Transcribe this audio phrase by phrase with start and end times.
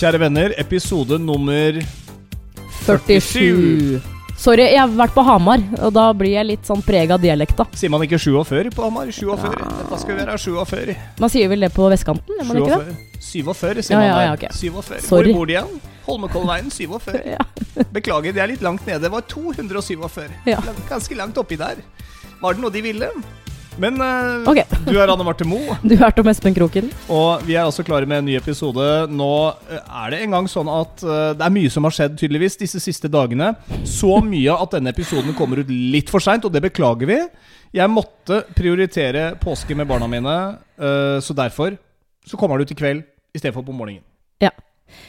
[0.00, 0.54] kjære venner.
[0.60, 1.76] Episode nummer
[2.86, 4.00] 47.
[4.40, 7.66] Sorry, jeg har vært på Hamar, og da blir jeg litt sånn preg av dialekta.
[7.76, 9.10] Sier man ikke 47 på Hamar?
[9.12, 9.50] 47.
[9.90, 10.94] Hva skal vi være 47.
[11.20, 12.38] Man sier vel det på vestkanten?
[12.38, 12.94] Gjør man ikke det?
[13.20, 14.46] 47, sier Ja, man ja, ja, ok.
[14.56, 15.02] 47.
[15.04, 15.34] Sorry.
[15.34, 15.76] Hvor bor de igjen?
[16.08, 17.20] Holmenkollveien 47.
[17.34, 17.44] Ja.
[17.92, 19.02] Beklager, det er litt langt nede.
[19.04, 20.24] Det var 247.
[20.48, 20.62] Ja.
[20.88, 21.84] Ganske langt oppi der.
[22.40, 23.12] Var det noe de ville?
[23.78, 24.64] Men uh, okay.
[24.86, 26.90] du er Anne Marte Moe, Du er om Espen Kroken?
[27.12, 28.86] og vi er også klare med en ny episode.
[29.12, 29.30] Nå
[29.70, 32.58] eh, er det en gang sånn at uh, det er mye som har skjedd tydeligvis
[32.60, 33.52] disse siste dagene.
[33.88, 37.20] Så mye at denne episoden kommer ut litt for seint, og det beklager vi.
[37.76, 40.36] Jeg måtte prioritere påske med barna mine,
[40.82, 41.78] uh, så derfor
[42.26, 44.04] så kommer det ut i kveld istedenfor på morgenen.
[44.42, 44.52] Ja.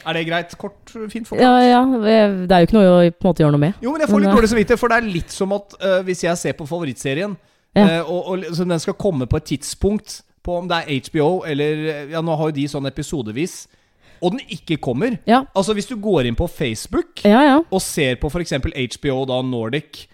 [0.06, 0.52] Er det greit?
[0.58, 1.42] Kort, fint forklart?
[1.42, 2.26] Ja, ja.
[2.46, 3.80] Det er jo ikke noe å på en måte gjøre noe med.
[3.82, 6.22] Jo, men jeg får litt dårlig samvittighet, for det er litt som at uh, hvis
[6.26, 7.34] jeg ser på favorittserien,
[7.76, 7.86] Ja.
[7.86, 11.28] eh, og, og så den skal komme på et tidspunkt på om det er HBO
[11.46, 13.66] eller Ja, nå har jo de sånn episodevis,
[14.22, 17.42] og den ikke kommer Ja, Altså, hvis du går inn på Facebook ja.
[17.46, 17.58] ja.
[17.70, 18.52] og ser på f.eks.
[18.98, 20.08] HBO da Nordic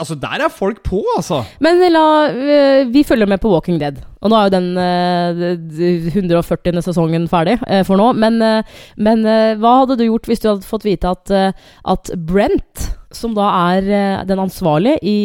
[0.00, 1.42] Altså, der er folk på, altså!
[1.62, 4.00] Men la, eh, vi følger med på Walking Dead.
[4.24, 6.80] Og nå er jo den eh, 140.
[6.82, 8.08] sesongen ferdig eh, for nå.
[8.18, 8.64] Men, eh,
[8.96, 11.52] men eh, hva hadde du gjort hvis du hadde fått vite at, eh,
[11.92, 15.16] at Brent, som da er eh, den ansvarlige i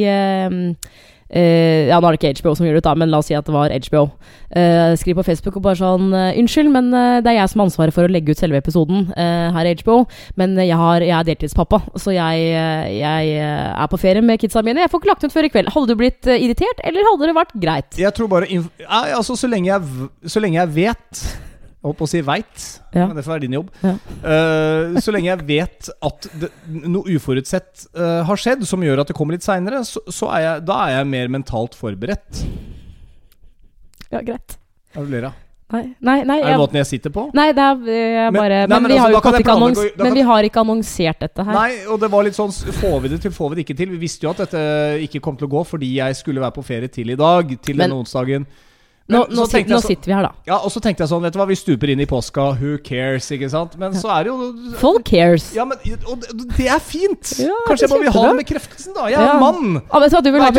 [1.29, 3.29] eh, eh, Ja, nå er det ikke HBO som gjør det, da, men la oss
[3.31, 4.03] si at det var HBO.
[4.47, 7.59] Uh, skriv på Facebook og bare sånn eh, Unnskyld, men eh, det er jeg som
[7.59, 9.97] har ansvaret for å legge ut selve episoden uh, her i HBO.
[10.39, 14.39] Men jeg, har, jeg er deltidspappa, så jeg, eh, jeg eh, er på ferie med
[14.41, 14.83] kidsa mine.
[14.83, 15.71] Jeg får ikke lagt ut før i kveld.
[15.73, 17.99] Hadde du blitt eh, irritert, eller hadde det vært greit?
[17.99, 18.49] Jeg tror bare
[18.87, 21.23] altså, så lenge jeg, så lenge jeg vet
[21.77, 23.05] Jeg holdt på å si veit, Ja.
[23.05, 23.67] men det får være din jobb.
[23.83, 23.91] Ja.
[24.25, 26.49] Uh, så lenge jeg vet at det,
[26.89, 30.41] noe uforutsett uh, har skjedd som gjør at det kommer litt seinere, så, så er
[30.41, 32.41] jeg, da er jeg mer mentalt forberedt.
[34.09, 34.57] Ja, greit.
[34.95, 35.43] Er du ler av?
[35.67, 37.25] Nei, nei, nei, Er det måten jeg sitter på?
[37.35, 40.21] nei det er jeg bare Men- nei, Men, vi altså, har ikke annons, Men vi
[40.29, 41.53] har ikke annonsert dette her.
[41.53, 43.89] Nei, og det var litt sånn Får vi det til, får vi det ikke til?
[43.91, 44.61] Vi visste jo at dette
[45.03, 47.51] ikke kom til å gå fordi jeg skulle være på ferie til i dag.
[47.61, 48.47] Til Men- denne onsdagen.
[49.07, 50.31] Nå, nå, så nå sitter vi her, da.
[50.49, 52.73] Ja, og så tenkte jeg sånn, vet du hva, vi stuper inn i påska, who
[52.83, 53.77] cares, ikke sant?
[53.79, 55.45] Men så er det jo Folk cares.
[55.55, 55.77] Ja, men
[56.11, 56.33] og det-
[56.67, 57.31] er fint!
[57.39, 59.05] Ja, Kanskje jeg er bare vil ha den bekreftelsen, da.
[59.07, 59.39] Jeg er Ja.
[59.39, 59.81] mann!
[59.93, 60.51] Ja, vet du hva, du vil ha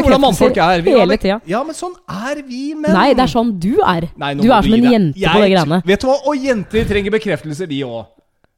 [0.65, 0.81] er?
[0.81, 1.41] bekreftelser Vi hele tida.
[1.47, 2.93] Ja, men sånn er vi menn.
[2.97, 4.09] Nei, det er sånn du er.
[4.17, 5.83] Nei, Du er som en jente jeg, på de greiene.
[5.85, 8.07] Vet du hva, og jenter trenger bekreftelser, de òg.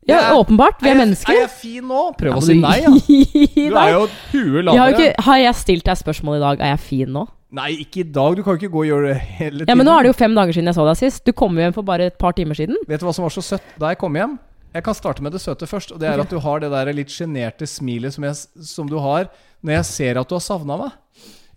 [0.06, 0.78] Ja, åpenbart.
[0.80, 1.34] Vi er mennesker.
[1.34, 2.16] Er jeg fin nå?
[2.16, 2.90] Prøv å si nei, ja.
[2.90, 4.78] Du er jo huet lavere.
[4.78, 6.60] har, har jeg stilt deg spørsmål i dag?
[6.60, 7.26] Er jeg fin nå?
[7.56, 8.36] Nei, ikke i dag.
[8.38, 9.72] Du kan jo ikke gå og gjøre det hele tiden.
[9.72, 11.24] Ja, men nå er det jo fem dager siden jeg så deg sist.
[11.26, 12.78] Du kom hjem for bare et par timer siden.
[12.86, 14.36] Vet du hva som var så søtt da jeg kom hjem?
[14.70, 15.90] Jeg kan starte med det søte først.
[15.96, 16.28] Og det er okay.
[16.28, 19.26] at du har det der litt sjenerte smilet som, jeg, som du har
[19.66, 20.94] når jeg ser at du har savna meg.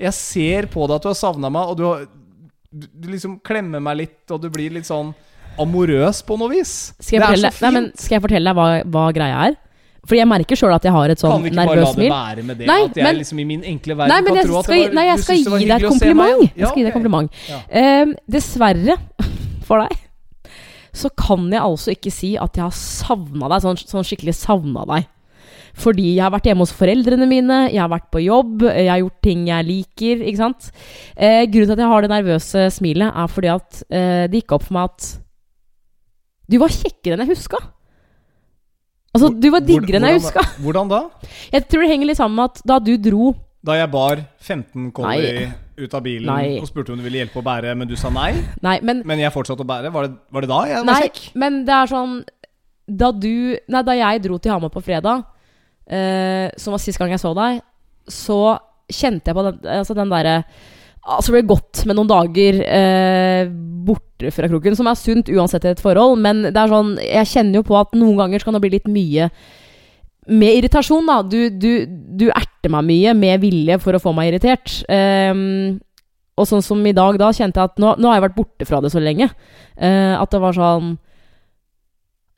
[0.01, 2.07] Jeg ser på deg at du har savna meg, og du, har,
[2.73, 5.13] du, du liksom klemmer meg litt, og du blir litt sånn
[5.61, 6.73] amorøs på noe vis.
[6.97, 7.63] Skal jeg det er fortelle, fint.
[7.67, 9.59] nei, men skal jeg fortelle deg hva, hva greia er?
[10.03, 11.99] Fordi jeg merker sjøl at jeg har et kan sånn vi ikke bare la nervøst
[12.01, 12.67] det være med det?
[12.67, 14.79] Nei, at jeg men- liksom i min enkle verden Nei, men kan jeg skal, det
[14.83, 16.41] var, nei, jeg skal var gi deg et kompliment.
[16.43, 16.49] ja.
[16.57, 17.31] Jeg skal gi deg et kompliment.
[17.49, 17.59] Ja.
[17.81, 18.05] Eh,
[18.35, 18.97] dessverre
[19.67, 19.99] for deg
[20.93, 24.83] så kan jeg altså ikke si at jeg har savna deg, sånn, sånn skikkelig savna
[24.91, 25.07] deg.
[25.73, 28.99] Fordi jeg har vært hjemme hos foreldrene mine, jeg har vært på jobb, jeg har
[29.01, 30.21] gjort ting jeg liker.
[30.21, 30.67] Ikke sant?
[31.17, 34.53] Eh, grunnen til at jeg har det nervøse smilet, er fordi at eh, det gikk
[34.59, 35.07] opp for meg at
[36.53, 37.57] du var kjekkere enn jeg huska.
[39.13, 40.41] Altså, du var diggere enn jeg huska.
[40.63, 41.01] Hvordan da?
[41.53, 44.87] Jeg tror det henger litt sammen med at da du dro Da jeg bar 15
[44.95, 45.45] kolli
[45.77, 46.57] ut av bilen Nei.
[46.61, 48.31] og spurte om du ville hjelpe å bære, men du sa nei.
[48.65, 49.89] Nei, men Men jeg fortsatte å bære.
[49.93, 51.21] Var det, var det da jeg var Nei, kjekk?
[51.45, 52.17] men det er sånn
[52.89, 53.31] Da du
[53.73, 55.23] Nei, da jeg dro til Hamar på fredag,
[55.87, 57.61] eh, som var sist gang jeg så deg,
[58.11, 58.39] så
[58.91, 60.35] kjente jeg på den, altså den derre
[61.03, 63.49] Altså ble godt med noen dager eh,
[63.83, 67.27] borte fra kroken, som er sunt uansett i et forhold, men det er sånn Jeg
[67.27, 69.27] kjenner jo på at noen ganger kan det bli litt mye
[70.31, 71.17] med irritasjon, da.
[71.27, 71.71] Du, du,
[72.15, 74.77] du erter meg mye med vilje for å få meg irritert.
[74.87, 75.81] Ehm,
[76.39, 78.67] og sånn som i dag, da kjente jeg at nå, nå har jeg vært borte
[78.69, 79.27] fra det så lenge.
[79.75, 80.93] eh, at det var sånn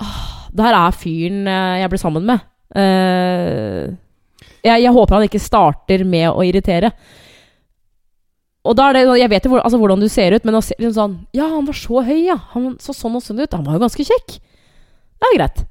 [0.01, 0.24] «Åh,
[0.56, 2.42] Det her er fyren eh, jeg ble sammen med.
[2.75, 3.94] Eh,
[4.66, 6.90] jeg, jeg håper han ikke starter med å irritere.
[8.66, 10.76] Og da er det, Jeg vet jo altså, hvordan du ser ut, men å se
[10.80, 12.38] liksom sånn Ja, han var så høy, ja.
[12.56, 13.54] Han så sånn og sånn ut.
[13.54, 14.40] Han var jo ganske kjekk.
[15.22, 15.62] Det er greit.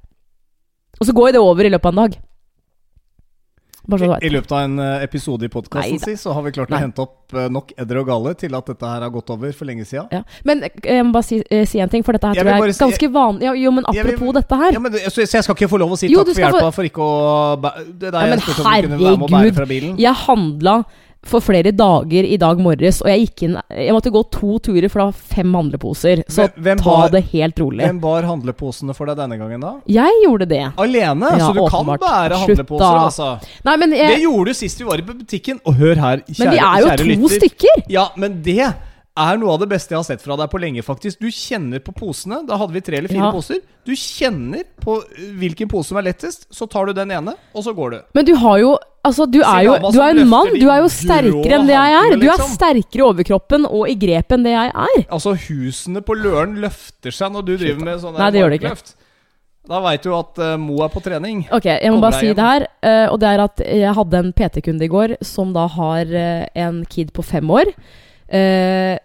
[1.00, 2.22] Og så går det over i løpet av en dag.
[3.84, 6.78] I, løpet av en eh, episode i podkasten si, så har vi klart Nei.
[6.78, 9.52] å hente opp eh, nok edder og galle til at dette her har gått over
[9.52, 10.06] for lenge sida.
[10.14, 10.22] Ja.
[10.48, 12.72] Men eh, jeg må bare si, si en ting, for dette her Jeg tror jeg
[12.72, 13.44] er si- ganske vanlig.
[13.44, 14.72] Ja, jo, men apropos vil- dette her.
[14.72, 16.88] Ja, men, så, jeg skal ikke få lov å si Jo, takk for hjelpa for
[16.88, 17.12] ikke å
[17.60, 19.98] Det der Ja, jeg spurte om du kunne være med å bære fra bilen.
[20.00, 20.78] Jeg handla
[21.26, 24.88] for flere dager i dag morges, og jeg gikk inn Jeg måtte gå to turer,
[24.92, 26.22] for det var fem handleposer.
[26.28, 27.84] Så Hvem- ta bar, det helt rolig.
[27.84, 29.72] Hvem bar handleposene for deg denne gangen, da?
[29.88, 30.62] Jeg gjorde det.
[30.76, 31.30] Alene?
[31.38, 33.30] Ja, så du kan bære handleposer, Slutt, altså?
[33.64, 35.60] Nei, men Det gjorde du sist vi var i butikken.
[35.64, 37.38] Og hør her, kjære, Men vi er jo to lytter.
[37.40, 37.84] stykker!
[37.88, 38.74] Ja, men det
[39.14, 41.20] er noe av det beste jeg har sett fra deg på lenge, faktisk.
[41.22, 42.40] Du kjenner på posene.
[42.48, 43.30] Da hadde vi tre eller fire Ja.
[43.30, 43.60] poser.
[43.86, 47.62] Du kjenner på uh, hvilken pose som er lettest, så tar du den ene, og
[47.62, 48.00] så går du.
[48.14, 48.74] Men du har jo
[49.04, 50.48] Altså, du er jo, du er en mann.
[50.56, 52.14] Du er jo sterkere enn det jeg er.
[52.16, 52.54] Du er liksom.
[52.56, 55.02] sterkere i overkroppen og i grep enn det jeg er.
[55.12, 58.60] Altså, husene på Løren løfter seg når du driver med sånne Nei, det gjør det
[58.62, 58.94] ikke.
[59.68, 61.44] Da veit du at uh, Mo er på trening.
[61.52, 62.38] Ok, jeg må Kommer bare si hjem.
[62.40, 62.66] det her.
[62.80, 66.48] Uh, og det er at jeg hadde en PT-kunde i går som da har uh,
[66.64, 67.74] en kid på fem år.
[68.28, 68.96] eh,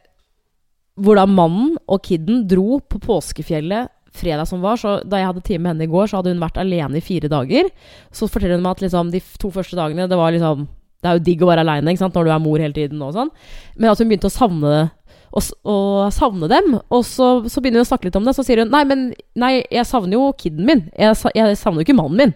[1.00, 4.80] hvor da mannen og kiden dro på påskefjellet fredag som var.
[4.80, 7.06] Så da jeg hadde time med henne i går, så hadde hun vært alene i
[7.06, 7.70] fire dager.
[8.16, 10.68] Så forteller hun meg at liksom, de to første dagene Det var liksom
[11.00, 13.30] Det er jo digg å være aleine når du er mor hele tiden og sånn.
[13.78, 14.90] Men at hun begynte å savne.
[15.30, 15.78] Å, å
[16.12, 16.80] savne dem.
[16.90, 18.34] Og så, så begynner hun å snakke litt om det.
[18.36, 20.88] Så sier hun nei, men nei, jeg savner jo kiden min.
[20.98, 22.34] Jeg, jeg savner jo ikke mannen min.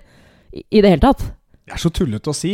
[0.54, 1.26] I, I det hele tatt.
[1.66, 2.54] Det er så tullete å si.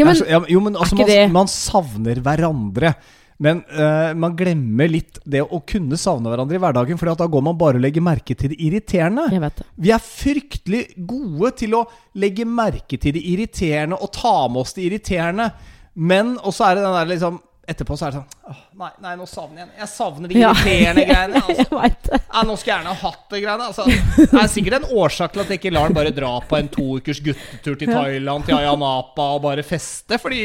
[0.00, 2.94] Ja, men så, ja, jo, men altså, man, man savner hverandre.
[3.40, 7.44] Men uh, man glemmer litt det å kunne savne hverandre i hverdagen, for da går
[7.46, 9.28] man bare og legger merke til det irriterende.
[9.32, 9.68] Jeg vet det.
[9.80, 11.84] Vi er fryktelig gode til å
[12.20, 15.50] legge merke til det irriterende og ta med oss det irriterende.
[15.94, 17.40] Men Og så er det den der liksom
[17.70, 20.48] Etterpå så er det sånn åh, Nei, nei nå savner jeg Jeg savner de Ja.
[20.54, 21.42] irriterende greiene.
[21.44, 21.80] Altså.
[22.18, 23.66] Ja, nå skulle jeg gjerne ha hatt det greiene.
[23.70, 23.84] Altså,
[24.30, 26.70] det er sikkert en årsak til at jeg ikke lar den bare dra på en
[26.72, 30.18] to ukers guttetur til Thailand, til Ayanapa og bare feste.
[30.22, 30.40] Fordi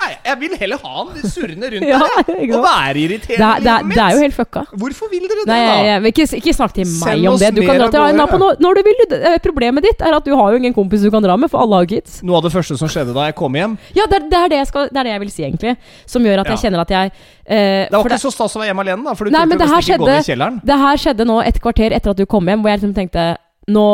[0.00, 3.46] nei, jeg vil heller ha han surrende rundt Ja, der og være Det irriterende.
[3.48, 4.62] er, det, er, det er jo helt fucka.
[4.82, 5.74] Hvorfor vil dere det, Nei, da?
[5.88, 7.50] jeg ikke, ikke snakk til Send meg om det.
[7.56, 9.02] Du kan dra til Aina på når, når du vil.
[9.18, 11.62] Eh, Problemet ditt er at du har jo ingen kompis du kan dra med, for
[11.64, 12.18] alle har kids.
[12.26, 14.60] Noe av det første som skjedde da jeg kom hjem Ja, det det, er det,
[14.62, 15.76] jeg, skal, det er det jeg vil si, egentlig.
[16.10, 18.70] Som gjør at jeg kjenner at jeg eh, Det var ikke så stas å være
[18.72, 19.14] hjemme alene, da.
[19.18, 20.58] For du Nei, det nesten ikke gå ned i kjelleren.
[20.64, 23.28] Det her skjedde nå et kvarter etter at du kom hjem, hvor jeg liksom tenkte
[23.74, 23.84] Nå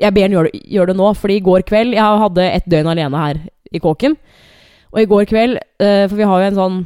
[0.00, 2.66] Jeg ber han gjøre det, gjør det nå, fordi i går kveld Jeg hadde et
[2.72, 3.38] døgn alene her
[3.74, 4.14] i kåken.
[4.96, 6.76] Og i går kveld, eh, for vi har jo en sånn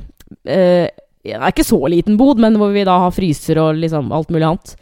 [0.50, 0.90] eh,
[1.22, 4.32] Det er ikke så liten bod, men hvor vi da har fryser og liksom alt
[4.32, 4.74] mulig annet.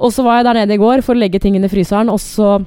[0.00, 2.10] Og så var jeg der nede i går for å legge ting inn i fryseren,
[2.10, 2.58] og så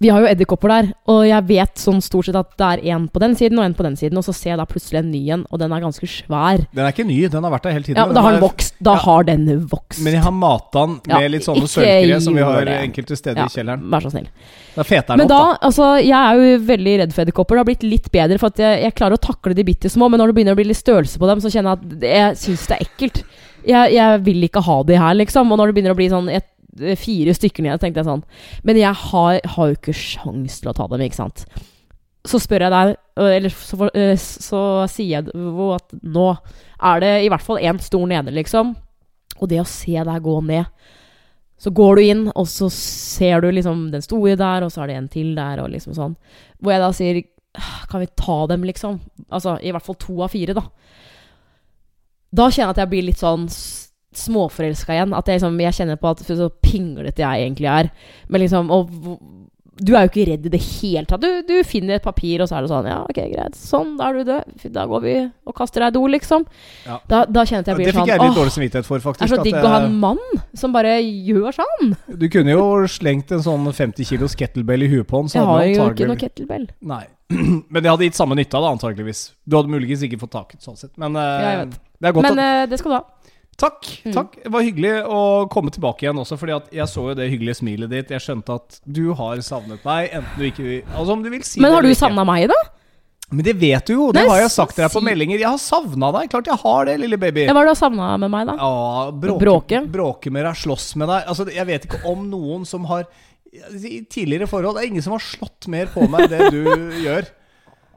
[0.00, 3.06] Vi har jo edderkopper der, og jeg vet sånn stort sett at det er en
[3.08, 5.10] på den siden og en på den siden, og så ser jeg da plutselig en
[5.10, 6.66] ny en, og den er ganske svær.
[6.76, 7.96] Den er ikke ny, den har vært der hele tiden.
[7.96, 8.74] Ja, men Da har Den vokst.
[8.82, 8.98] Da Ja.
[9.06, 10.02] har den vokst.
[10.04, 12.76] Men jeg har mata den med Ja, litt sånne sølvkre som vi har det.
[12.90, 13.88] enkelte steder i kjelleren.
[13.90, 14.28] Vær så snill.
[14.76, 15.58] Da feter den Men opp, da, da.
[15.66, 17.56] altså, jeg er jo veldig redd for edderkopper.
[17.56, 20.10] Det har blitt litt bedre, for at jeg, jeg klarer å takle de bitte små,
[20.10, 22.36] men når det begynner å bli litt størrelse på dem, så kjenner jeg at jeg
[22.36, 23.24] syns det er ekkelt.
[23.66, 25.50] Jeg, jeg vil ikke ha de her, liksom.
[25.50, 26.44] Og når det begynner å bli sånn et,
[27.00, 28.24] fire stykker ned, tenkte jeg sånn
[28.66, 31.46] Men jeg har, har jo ikke sjans til å ta dem, ikke sant.
[32.26, 36.28] Så spør jeg deg, øh, eller så, øh, så sier jeg at nå
[36.76, 38.74] er det i hvert fall én stor nede, liksom.
[39.36, 40.66] Og det å se deg gå ned
[41.56, 44.90] så går du inn, og så ser du liksom den store der, og så er
[44.90, 46.16] det en til der, og liksom sånn.
[46.60, 47.22] Hvor jeg da sier
[47.56, 48.98] «Ah, Kan vi ta dem, liksom?
[49.32, 50.66] Altså i hvert fall to av fire, da.
[52.36, 53.46] Da kjenner jeg at jeg blir litt sånn
[54.20, 55.14] småforelska igjen.
[55.16, 57.90] At jeg, liksom, jeg kjenner på at så pinglete jeg egentlig er.
[58.28, 58.92] Men liksom Og
[59.76, 61.20] du er jo ikke redd i det hele tatt.
[61.20, 63.56] Du, du finner et papir, og så er det sånn Ja, ok, greit.
[63.60, 64.54] Sånn, da er du død.
[64.72, 66.46] Da går vi og kaster deg i do, liksom.
[66.86, 66.96] Ja.
[67.10, 69.26] Da, da kjenner jeg blir Det fikk sånn jeg litt dårlig samvittighet for, faktisk.
[69.26, 70.22] det er så digg å ha en mann
[70.56, 71.92] som bare gjør sånn.
[72.08, 75.28] Du kunne jo slengt en sånn 50 kilos kettlebell i huet på han.
[75.34, 76.66] Jeg har jo ikke noe kettlebell.
[76.80, 77.04] Nei.
[77.72, 79.26] Men det hadde gitt samme nytta, da, antakeligvis.
[79.44, 80.94] Du hadde muligens ikke fått taket, sånn sett.
[81.00, 81.78] Men uh, Ja, jeg vet.
[82.00, 83.04] det er godt Men at eh, det skal du ha.
[83.56, 83.86] Takk.
[84.04, 84.12] Mm.
[84.12, 85.20] takk Det var hyggelig å
[85.52, 88.10] komme tilbake igjen også, fordi jeg så jo det hyggelige smilet ditt.
[88.12, 91.44] Jeg skjønte at du har savnet meg, enten du ikke vil Altså om du vil
[91.46, 92.02] si Men det har du eller ikke.
[92.04, 92.58] savna meg, da?
[93.32, 94.04] Men det vet du jo.
[94.14, 95.40] Det Nei, har jeg sagt til deg på meldinger.
[95.40, 96.28] Jeg har savna deg.
[96.30, 97.46] Klart jeg har det, lille baby.
[97.48, 98.54] Hva har du savna med meg, da?
[98.60, 99.80] Ja, bråke, Bråke?
[99.96, 101.24] bråke med deg, slåss med deg.
[101.32, 103.08] Altså, jeg vet ikke om noen som har
[103.56, 107.00] I tidligere forhold Det er ingen som har slått mer på meg enn det du
[107.02, 107.26] gjør.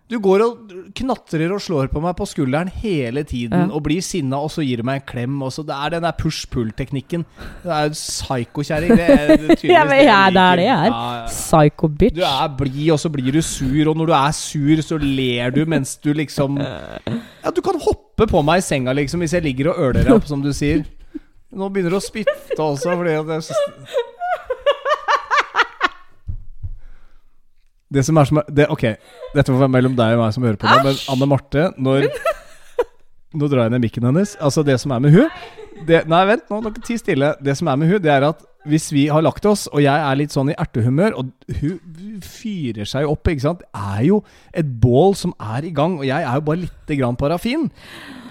[0.10, 3.76] Du går og knatrer og slår på meg på skulderen hele tiden Ja.
[3.76, 5.36] og blir sinna, og så gir du meg en klem.
[5.46, 7.26] Og så det er den der push-pull-teknikken.
[7.62, 7.94] Det er jo
[9.14, 9.28] er
[9.60, 10.84] tydeligvis Ja, men jeg- det er det jeg er.
[10.90, 10.98] liker.
[10.98, 11.28] Ja, ja.
[11.28, 12.16] Psycho bitch.
[12.18, 15.52] Du er blid, og så blir du sur, og når du er sur, så ler
[15.52, 16.58] du mens du liksom
[17.44, 20.12] Ja, du kan hoppe på meg i senga, liksom, hvis jeg ligger og øler deg
[20.18, 20.86] opp, som du sier.
[21.54, 23.44] Nå begynner du å spytte også, fordi at jeg
[27.90, 28.84] Det som er som er det, Ok,
[29.34, 32.10] dette får være mellom deg og meg som hører på nå, men Anne Marte, når
[33.30, 34.32] Nå drar jeg ned mikken hennes.
[34.42, 35.28] Altså, det som er med hun
[35.86, 37.36] det, Nei, vent, nå, dere ti stille.
[37.46, 39.96] Det som er med hun, det er at hvis vi har lagt oss, og jeg
[39.96, 41.30] er litt sånn i ertehumør, og
[41.62, 41.78] hun
[42.26, 44.18] fyrer seg opp, ikke sant Det er jo
[44.52, 47.70] et bål som er i gang, og jeg er jo bare lite grann parafin.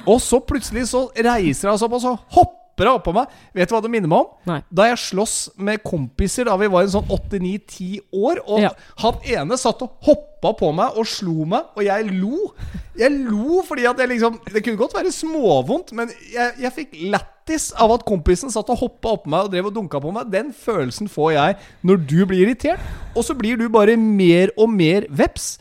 [0.09, 3.27] Og så plutselig så reiser hun seg opp, og så hopper hun oppå meg.
[3.55, 4.27] Vet du hva det minner meg om?
[4.47, 4.61] Nei.
[4.71, 8.71] Da jeg sloss med kompiser da vi var en sånn 8-9-10 år, og Ja.
[8.99, 12.53] han ene satt og hoppa på meg og slo meg, og jeg lo.
[12.99, 16.95] Jeg lo fordi at jeg liksom Det kunne godt være småvondt, men jeg, jeg fikk
[17.11, 20.31] lættis av at kompisen satt og hoppa oppå meg og drev og dunka på meg.
[20.31, 22.81] Den følelsen får jeg når du blir irritert,
[23.17, 25.59] og så blir du bare mer og mer veps.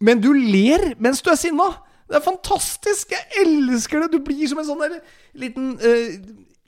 [0.00, 1.70] Men du ler mens du er sinna.
[2.10, 3.12] Det er fantastisk!
[3.12, 4.12] Jeg elsker det!
[4.12, 4.96] Du blir som en sånn der
[5.38, 6.16] liten eh,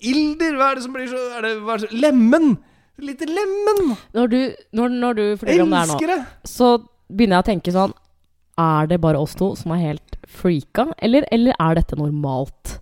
[0.02, 0.56] ilder.
[0.59, 2.59] Hva er det som blir så er det, hva er det, så- Lemen!
[3.02, 3.97] Lite lemen!
[4.14, 4.38] Når du,
[4.76, 6.68] når, når du forteller om det her nå, så
[7.11, 7.94] begynner jeg å tenke sånn
[8.61, 12.76] Er det bare oss to som er helt freaka, eller, eller er dette normalt?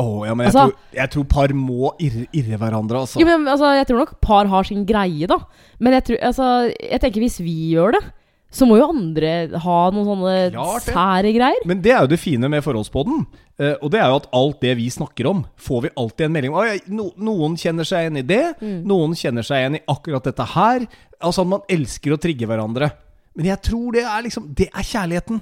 [0.00, 3.20] Åh, ja, men jeg, Altså- tror, jeg tror par må irre, irre hverandre, altså.
[3.20, 5.38] Jo, men altså, Jeg tror nok par har sin greie, da.
[5.78, 6.48] Men jeg, tror, altså,
[6.80, 8.02] jeg tenker hvis vi gjør det,
[8.50, 10.94] så må jo andre ha noen sånne Klart det.
[10.96, 11.66] sære greier.
[11.70, 13.22] Men det er jo det fine med Forholdspodden.
[13.60, 16.34] Uh, og det er jo at alt det vi snakker om, får vi alltid en
[16.34, 16.80] melding om.
[16.90, 18.42] No, noen kjenner seg igjen i det.
[18.58, 18.80] Mm.
[18.90, 20.88] Noen kjenner seg igjen i akkurat dette her.
[21.20, 22.90] Altså at man elsker å trigge hverandre.
[23.38, 25.38] Men jeg tror det er liksom Det er kjærligheten.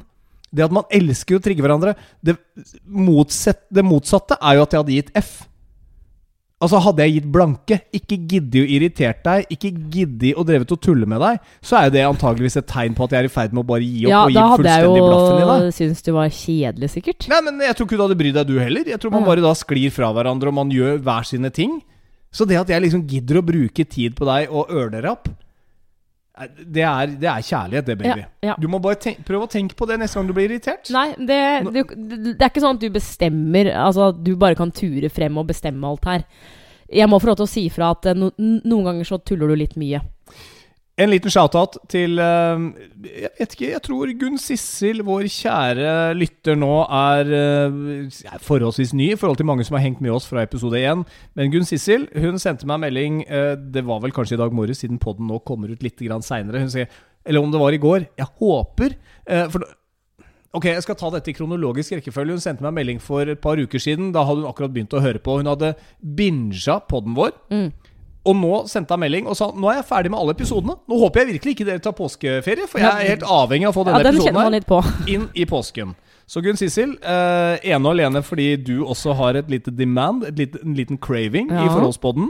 [0.49, 1.95] Det at man elsker å trigge hverandre.
[2.25, 2.37] Det,
[2.85, 5.33] motsett, det motsatte er jo at jeg hadde gitt F.
[6.59, 10.81] Altså Hadde jeg gitt blanke, ikke giddet å irritert deg, ikke giddet å drevet og
[10.83, 13.31] tulle med deg, så er jo det antageligvis et tegn på at jeg er i
[13.31, 15.45] ferd med å bare gi opp Ja, og gi da hadde jeg fullstendig blaffen i
[15.47, 15.67] deg.
[15.69, 17.29] jo syntes du var kjedelig, sikkert.
[17.31, 18.91] Nei, men jeg tror ikke du hadde brydd deg, du heller.
[18.91, 21.79] Jeg tror man bare da sklir fra hverandre, og man gjør hver sine ting.
[22.35, 25.38] Så det at jeg liksom gidder å bruke tid på deg og ørnerapp, eh,
[26.47, 28.23] det er, det er kjærlighet, det, baby.
[28.23, 28.57] Ja, ja.
[28.61, 30.90] Du må bare tenk, prøve å tenke på det neste gang du blir irritert.
[30.95, 31.80] Nei, det, du,
[32.30, 35.88] det er ikke sånn at du bestemmer Altså du bare kan ture frem og bestemme
[35.88, 36.26] alt her.
[36.88, 39.50] Jeg må få lov til å si fra at eh, no, noen ganger så tuller
[39.50, 40.00] du litt mye.
[40.99, 42.62] En liten shout-out til eh,
[43.07, 48.97] Jeg vet ikke, jeg tror Gunn Sissel, vår kjære lytter nå, er eh, er forholdsvis
[48.99, 51.05] ny i forhold til mange som har hengt med oss fra episode 1.
[51.38, 54.55] Men Gunn Sissel hun sendte meg en melding eh, Det var vel kanskje i dag
[54.55, 56.64] morges, siden podden nå kommer ut litt seinere.
[56.64, 56.90] Hun sier
[57.25, 58.09] Eller om det var i går.
[58.19, 58.97] Jeg håper
[59.52, 59.69] For
[60.57, 62.38] Ok, jeg skal ta dette i kronologisk rekkefølge.
[62.38, 64.14] Hun sendte meg en melding for et par uker siden.
[64.17, 65.37] Da hadde hun akkurat begynt å høre på.
[65.43, 67.35] Hun hadde binga podden vår.
[67.52, 67.69] Mm.
[68.28, 70.75] Og nå sendte hun melding og sa Nå er jeg ferdig med alle episodene.
[70.90, 73.78] Nå håper jeg virkelig ikke dere tar påskeferie, for jeg er helt avhengig av å
[73.78, 74.82] få Ja, denne den episoden her på.
[75.14, 75.94] inn i påsken.
[76.28, 80.37] Så Gunn Sissel, eh, ene og alene fordi du også har et lite demand, et
[80.37, 81.70] lite, en liten craving i Ja.
[81.73, 82.28] forholdspodden.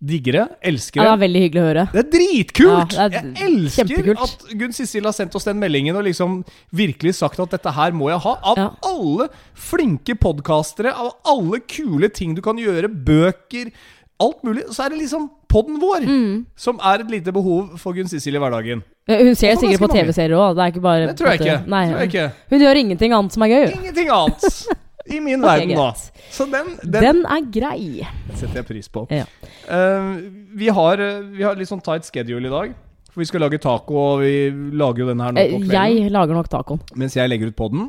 [0.00, 1.14] Digger det, elsker Ja, det det.
[1.18, 1.82] er veldig hyggelig å høre.
[1.92, 2.92] Det er dritkult!
[2.94, 4.20] Ja, det er jeg elsker kjempekult.
[4.22, 7.90] at Gunn Sissel har sendt oss den meldingen og liksom virkelig sagt at dette her
[7.98, 8.36] må jeg ha.
[8.44, 8.68] Av Ja.
[8.86, 9.26] alle
[9.58, 13.72] flinke podkastere, av alle kule ting du kan gjøre, bøker,
[14.20, 16.46] alt mulig, så er det liksom podden vår Mm.
[16.56, 18.82] som er et lite behov for Gunn Sissel i hverdagen.
[19.08, 19.88] Hun ser sikkert på.
[19.94, 20.56] TV-serier òg.
[20.56, 21.66] Det er ikke bare Det tror jeg ikke.
[21.66, 22.26] Nei, Tror jeg ikke.
[22.50, 23.70] Hun gjør ingenting annet som er gøy.
[23.78, 24.44] Ingenting annet
[25.14, 25.92] i min okay, verden, da.
[26.30, 28.06] Så den, den, Den er grei.
[28.34, 29.06] setter jeg pris på.
[29.10, 29.24] Ja.
[29.70, 30.18] Uh,
[30.58, 32.74] vi, har, eh, vi har litt sånn tight schedule i dag.
[33.14, 35.96] For vi skal lage taco, og vi lager jo den her nå Eh, på kvelden.
[36.02, 36.80] Jeg lager nok tacoen.
[36.94, 37.88] Mens jeg legger ut podden.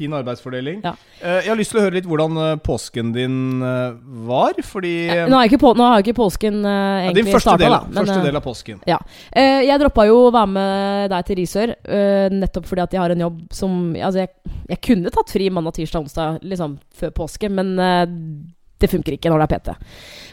[0.00, 0.80] Fin arbeidsfordeling.
[0.84, 0.94] Ja.
[1.20, 3.98] Eh, jeg har lyst til å høre litt hvordan eh, påsken din eh,
[4.30, 7.20] var, fordi ja, Nå har jo ikke, på, nå har ikke påsken uh, ja, Din
[7.20, 7.80] egentlig første, starta, del, da.
[7.90, 8.80] men, første del av påsken.
[8.88, 13.02] Eh, jeg droppa jo å være med deg til Risør, uh, nettopp fordi at jeg
[13.02, 17.12] har en jobb som Altså, jeg, jeg kunne tatt fri mandag, tirsdag, onsdag liksom før
[17.20, 18.06] påske, men uh,
[18.80, 19.72] det funker ikke når det er PT.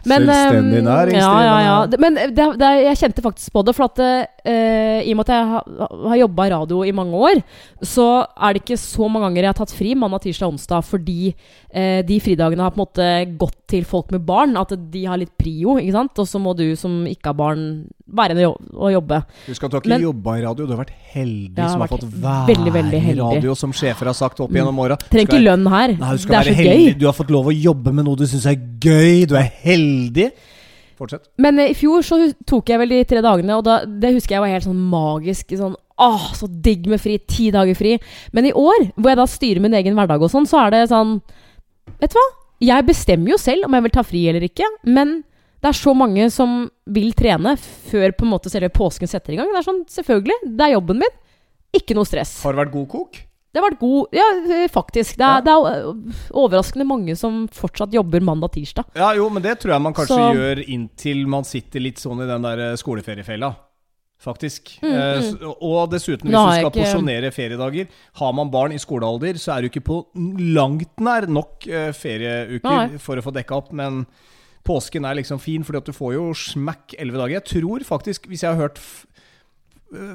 [0.07, 1.19] Selvstendig eh, næringsdrivende.
[1.19, 1.99] Ja, ja, ja.
[1.99, 4.01] Men det, det, jeg kjente faktisk på det, for at
[4.47, 7.41] eh, i og med at jeg har, har jobba i radio i mange år,
[7.83, 11.33] så er det ikke så mange ganger jeg har tatt fri mandag, tirsdag, onsdag, fordi
[11.69, 14.55] eh, de fridagene har på en måte gått til folk med barn.
[14.59, 16.23] At de har litt prio, ikke sant.
[16.23, 17.63] Og så må du som ikke har barn,
[18.07, 19.21] være med og jobbe.
[19.49, 20.65] Husk at du har ikke Men- jobba i radio.
[20.65, 23.23] Du har vært heldig har som har fått være veldig, veldig heldig.
[23.23, 23.35] Mm.
[23.35, 24.95] radio, som sjefer har sagt opp gjennom åra.
[25.09, 25.97] Trenger ikke lønn her.
[25.97, 26.77] Nei, det er så heldig.
[26.95, 26.99] gøy.
[26.99, 29.25] Du har fått lov å jobbe med noe du syns er gøy.
[29.27, 30.31] Du er heldig.
[30.97, 31.27] Fortsett.
[31.41, 34.37] Men eh, i fjor så tok jeg vel de tre dagene, og da, det husker
[34.37, 35.53] jeg var helt sånn magisk.
[35.59, 37.17] Sånn, Åh, så digg med fri.
[37.25, 37.95] Ti dager fri.
[38.35, 40.83] Men i år, hvor jeg da styrer min egen hverdag og sånn, så er det
[40.93, 41.19] sånn
[41.97, 42.25] Vet du hva?
[42.61, 45.21] Jeg bestemmer jo selv om jeg vil ta fri eller ikke, men
[45.61, 46.57] det er så mange som
[46.93, 49.49] vil trene før på en måte selve påsken setter i gang.
[49.53, 50.51] Det er sånn, selvfølgelig.
[50.57, 51.15] Det er jobben min.
[51.77, 52.35] Ikke noe stress.
[52.43, 53.19] Har det vært god kok?
[53.57, 55.17] Det har vært god Ja, eh, faktisk.
[55.17, 55.37] Det Ja.
[55.39, 58.85] er, det er øh, overraskende mange som fortsatt jobber mandag-tirsdag.
[58.95, 62.21] Ja, jo, men det tror jeg man kanskje Så- gjør inntil man sitter litt sånn
[62.21, 63.55] i den der eh, skoleferiefella.
[64.19, 64.79] Faktisk.
[64.81, 65.41] Mm, Eh, mm.
[65.41, 69.57] Eh, og dessuten, hvis du skal ikke- porsjonere feriedager Har man barn i skolealder, så
[69.57, 70.05] er du ikke på
[70.53, 72.97] langt nær nok eh, ferieuker Nei.
[72.97, 73.71] for å få dekka opp.
[73.73, 74.05] Men
[74.65, 77.39] påsken er liksom fin, fordi at du får jo smack elleve dager.
[77.41, 78.79] Jeg tror faktisk, hvis jeg har hørt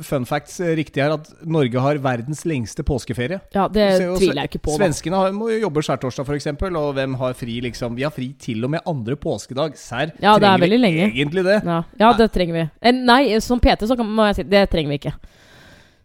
[0.05, 3.39] fun facts eh, riktig her, at Norge har verdens lengste påskeferie.
[3.55, 3.87] Ja, det
[4.19, 4.75] tviler jeg ikke på.
[4.75, 4.83] Da.
[4.83, 8.33] Svenskene har, må jo jobbe skjærtorsdag, f.eks., og hvem har fri liksom Vi har fri
[8.39, 9.77] til og med andre påskedag.
[9.81, 11.07] Serr, Ja, er trenger vi lenge.
[11.15, 11.63] egentlig det?
[11.65, 12.67] Ja, ja, det trenger vi.
[12.83, 15.15] Eh, Nei, som PT så kan, må jeg si det trenger vi ikke.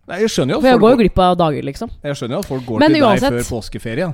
[0.08, 1.90] Nei, jeg skjønner jo For jeg går jo glipp av dager, liksom.
[2.08, 4.14] jeg skjønner jo at folk går Men til uansett- deg før påskeferie.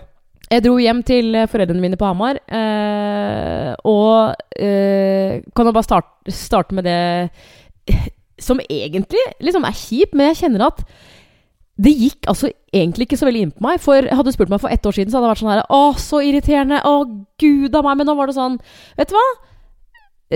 [0.51, 5.85] Jeg dro hjem til eh, foreldrene mine på Hamar, eh, og eh, kan jo bare
[5.87, 6.97] starte, starte med det
[8.43, 10.83] som egentlig liksom er kjip, men jeg kjenner at
[11.83, 13.79] det gikk altså egentlig ikke så veldig inn på meg.
[13.81, 15.63] For Hadde du spurt meg for ett år siden, så hadde det vært sånn her
[15.73, 16.83] Å, så irriterende.
[16.85, 16.99] Å,
[17.41, 17.97] gud av meg.
[17.99, 18.59] Men nå var det sånn
[18.99, 19.25] Vet du hva?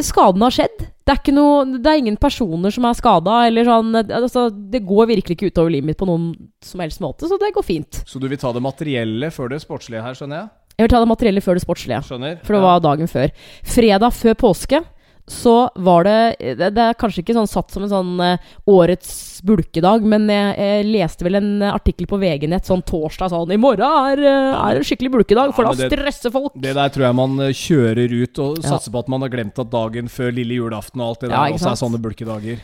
[0.04, 0.82] Skaden har skjedd.
[1.08, 3.38] Det er, ikke noe, det er ingen personer som er skada.
[3.66, 6.28] Sånn, altså, det går virkelig ikke utover livet mitt på noen
[6.62, 8.02] som helst måte, så det går fint.
[8.06, 10.52] Så du vil ta det materielle før det sportslige her, skjønner jeg?
[10.78, 12.04] Jeg vil ta det materielle før det sportslige.
[12.06, 12.38] Skjønner?
[12.46, 13.34] For det var dagen før.
[13.66, 14.84] Fredag før påske
[15.28, 19.42] så var det Det, det er kanskje ikke sånn satt som en sånn eh, årets
[19.46, 23.60] bulkedag, men jeg, jeg leste vel en eh, artikkel på VG-nett sånn torsdag sånn I
[23.60, 26.56] morgen er, eh, er en skikkelig bulkedag, for Ja, da stresser folk.
[26.56, 28.72] Det der tror jeg man kjører ut og Ja.
[28.72, 31.38] satser på at man har glemt at dagen før lille julaften og alt det der
[31.38, 32.62] ja, også er sånne bulkedager.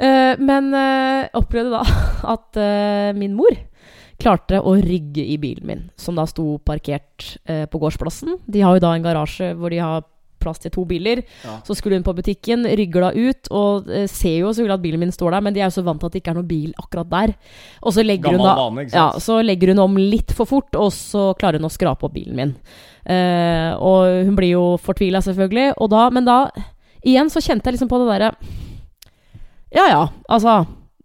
[0.00, 1.82] Uh, men uh, opplevde da
[2.34, 3.52] at uh, min mor
[4.20, 8.36] klarte å rygge i bilen min, som da sto parkert eh, på gårdsplassen.
[8.50, 10.04] De har jo da en garasje hvor de har
[10.40, 11.22] plass til to biler.
[11.44, 11.58] Ja.
[11.66, 15.04] Så skulle hun på butikken, rygger da ut, og eh, ser jo selvfølgelig at bilen
[15.04, 16.50] min står der, men de er jo så vant til at det ikke er noen
[16.50, 17.34] bil akkurat der.
[17.84, 20.50] Og så legger Gammel hun da vane, ikke ja, så legger hun om litt for
[20.50, 22.56] fort, og så klarer hun å skrape opp bilen min.
[23.04, 25.74] Eh, og hun blir jo fortvila, selvfølgelig.
[25.80, 26.42] Og da, men da
[27.00, 28.26] Igjen så kjente jeg liksom på det derre
[29.72, 30.58] Ja ja, altså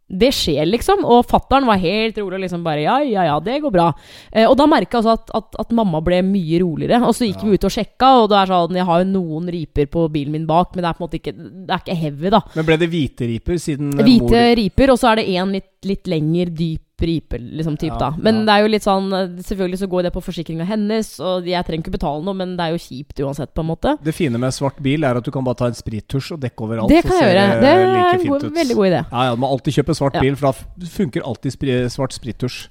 [0.08, 1.02] det skjer, liksom.
[1.10, 3.88] Og fattern var helt rolig og liksom bare Ja, ja, ja, det går bra.
[4.32, 7.00] Eh, og da merka jeg også at, at, at mamma ble mye roligere.
[7.02, 7.50] Og så gikk Ja.
[7.50, 10.32] vi ut og sjekka, og det er sånn Jeg har jo noen riper på bilen
[10.38, 12.42] min bak, men det er på en måte ikke Det er ikke heavy, da.
[12.56, 15.72] Men ble det hvite riper siden Hvite mor riper, og så er det en litt,
[15.90, 18.10] litt lenger dyp ripe, liksom, typ, Ja, da.
[18.18, 18.46] Men ja.
[18.46, 21.66] det er jo litt sånn eh, Selvfølgelig så går det på forsikringa hennes, og jeg
[21.68, 23.96] trenger ikke betale noe, men det er jo kjipt uansett, på en måte.
[24.06, 26.64] Det fine med svart bil er at du kan bare ta en sprittusj og dekke
[26.64, 26.90] over alt.
[26.90, 27.48] det kan jeg gjøre.
[27.62, 29.01] Det er like en god, veldig god idé.
[29.12, 30.22] Ja, ja, Du må alltid kjøpe svart Ja.
[30.22, 32.68] bil, for da funker alltid spri svart sprittusj.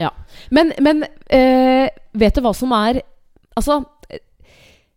[0.51, 3.03] Men, men øh, vet du hva som er
[3.55, 3.85] Altså,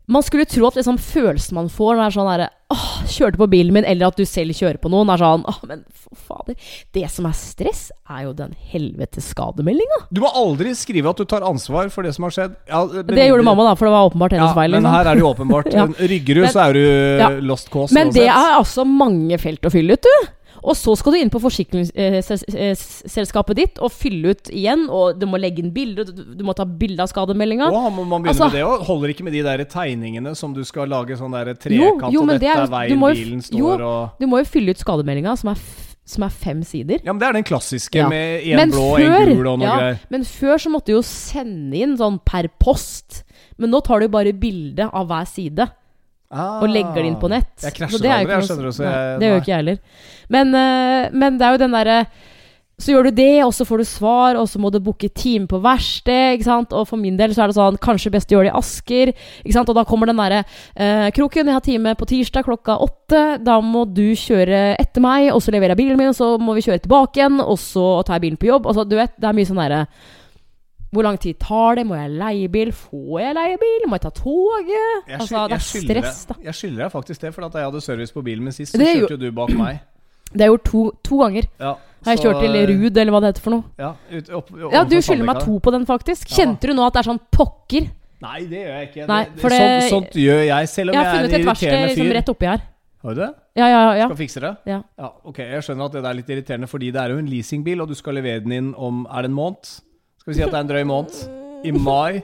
[0.07, 3.47] man skulle tro at liksom følelsen man får når er sånn derre Åh, kjørte på
[3.47, 6.55] bilen min, eller at du selv kjører på noen, er sånn Åh, men for fader.
[6.95, 10.01] Det som er stress, er jo den helvetes skademeldinga.
[10.11, 12.57] Du må aldri skrive at du tar ansvar for det som har skjedd.
[12.67, 14.71] Ja, Det gjorde mamma, da, for det var åpenbart hennes Ja, feil.
[14.75, 14.95] men Liksom.
[14.97, 15.71] her er det jo åpenbart.
[15.79, 15.85] Ja.
[16.11, 16.83] Rygger du, så er du
[17.23, 17.29] Ja.
[17.39, 17.93] lost cause.
[17.95, 20.27] Men det er altså mange felt å fylle ut, du.
[20.63, 24.87] Og så skal du inn på forsikringsselskapet ditt og fylle ut igjen.
[24.89, 27.65] Og du må legge inn bilder, du, må ta bilde av skademeldinga.
[27.69, 28.77] Å, man begynne Altså- med det òg?
[28.87, 32.21] Holder ikke med de der tegningene som du skal lage sånn der Jo, trekant, jo,
[32.21, 33.65] og dette er er veien jo bilen bilen jo.
[33.75, 35.57] står og Du må jo fylle ut skademeldinga, som er,
[36.05, 36.99] som er fem sider.
[37.03, 38.09] Ja, men det er den klassiske Ja.
[38.09, 39.97] med en blå, én en gul og noe ja, greier.
[40.09, 43.23] Men før så måtte du jo sende inn sånn per post.
[43.57, 45.69] Men nå tar du bare bilde av hver side
[46.27, 46.59] Ah.
[46.59, 47.53] og legger det inn på nett.
[47.63, 48.79] Jeg krasjer det aldri, jeg skjønner du.
[48.83, 49.77] Nei, jeg, det gjør ikke jeg heller.
[50.35, 51.99] Men, eh, men det er jo den derre
[52.77, 55.47] Så gjør du det, og så får du svar, og så må du booke time
[55.49, 56.35] på verksted.
[56.35, 56.75] Ikke sant?
[56.77, 59.13] Og for min del så er det sånn Kanskje best å gjøre det i Asker.
[59.41, 59.71] Ikke sant?
[59.71, 60.43] Og da kommer den derre
[60.75, 63.23] eh, Kroken, jeg har time på tirsdag klokka åtte.
[63.41, 66.53] Da må du kjøre etter meg, og så leverer jeg bilen min, og så må
[66.53, 68.69] vi kjøre tilbake igjen, og så tar jeg bilen på jobb.
[68.69, 69.81] Altså, du vet, det er mye sånn derre
[70.97, 71.85] hvor lang tid tar det?
[71.87, 72.71] Må jeg leie bil?
[72.75, 73.85] Får jeg leie bil?
[73.91, 74.71] Må jeg ta toget?
[75.07, 76.35] Jeg, altså, det er stress, da.
[76.49, 78.81] Jeg skylder deg faktisk det, for da jeg hadde service på bilen min sist, så
[78.81, 79.83] kjørte jo du bak meg.
[80.27, 81.45] Det har jeg gjort to, to ganger.
[81.63, 81.69] Ja,
[82.03, 83.63] Har jeg kjørt til Rud, eller hva det heter for noe.
[83.79, 86.25] Ja, ut, opp, Ja, du skylder meg to på den, faktisk.
[86.27, 86.35] Ja.
[86.41, 87.87] Kjente du nå at det er sånn pokker?
[88.25, 89.05] Nei, det gjør jeg ikke.
[89.07, 91.37] Nei, det, for sånt, det- sånt gjør jeg, selv om Jeg jeg, har funnet er
[91.37, 92.17] et en verksted irriterende liksom fyr.
[92.19, 92.65] rett oppi her.
[93.07, 93.29] Har du det?
[93.61, 94.05] Ja, ja, ja.
[94.09, 94.51] Skal fikse det?
[94.67, 94.81] Ja.
[94.99, 97.81] Ja, ok, Jeg skjønner at det er litt irriterende, fordi det er jo en leasingbil,
[97.81, 99.71] og du skal levere den inn om Er det en måned?
[100.27, 101.17] Skal vi si at det er en drøy måned?
[101.63, 102.17] I mai?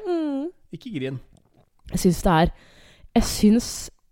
[0.76, 1.20] Ikke grin.
[1.94, 2.50] Jeg syns det er
[3.16, 3.68] Jeg syns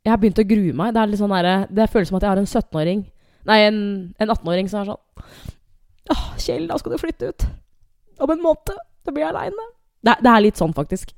[0.06, 0.94] Jeg har begynt å grue meg.
[0.96, 3.02] Det er litt sånn der, Det føles som at jeg har en 17-åring
[3.50, 3.82] Nei, en,
[4.16, 5.26] en 18-åring som er sånn
[6.16, 7.46] Åh, Kjell, da skal du flytte ut.
[8.24, 8.80] Om en måned.
[9.04, 9.68] Da blir jeg aleine.
[10.08, 11.12] Det, det er litt sånn, faktisk.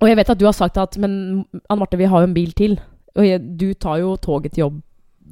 [0.00, 1.14] Og jeg vet at du har sagt at Men
[1.62, 2.74] Anne Marte, vi har jo en bil til.
[3.14, 4.82] Og jeg, du tar jo toget til jobb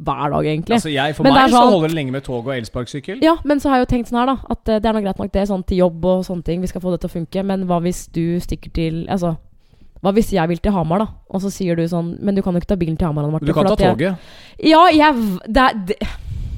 [0.03, 0.75] hver dag, egentlig.
[0.79, 3.23] Altså jeg, For Men meg sånn, så holder det lenge med tog og elsparkesykkel.
[3.23, 4.37] Ja, men så har jeg jo tenkt sånn her, da.
[4.51, 6.61] At eh, det er nok greit nok, det sånn til jobb og sånne ting.
[6.61, 7.45] Vi skal få det til å funke.
[7.53, 9.37] Men hva hvis du stikker til Altså,
[10.03, 11.07] hva hvis jeg vil til Hamar, da?
[11.31, 13.25] Og så sier du sånn Men du kan jo ikke ta bilen til Hamar.
[13.29, 14.09] Anne Marte, du kan ta toget.
[14.11, 14.71] jeg-.
[14.73, 15.15] Ja, jeg
[15.47, 15.99] det, er- det,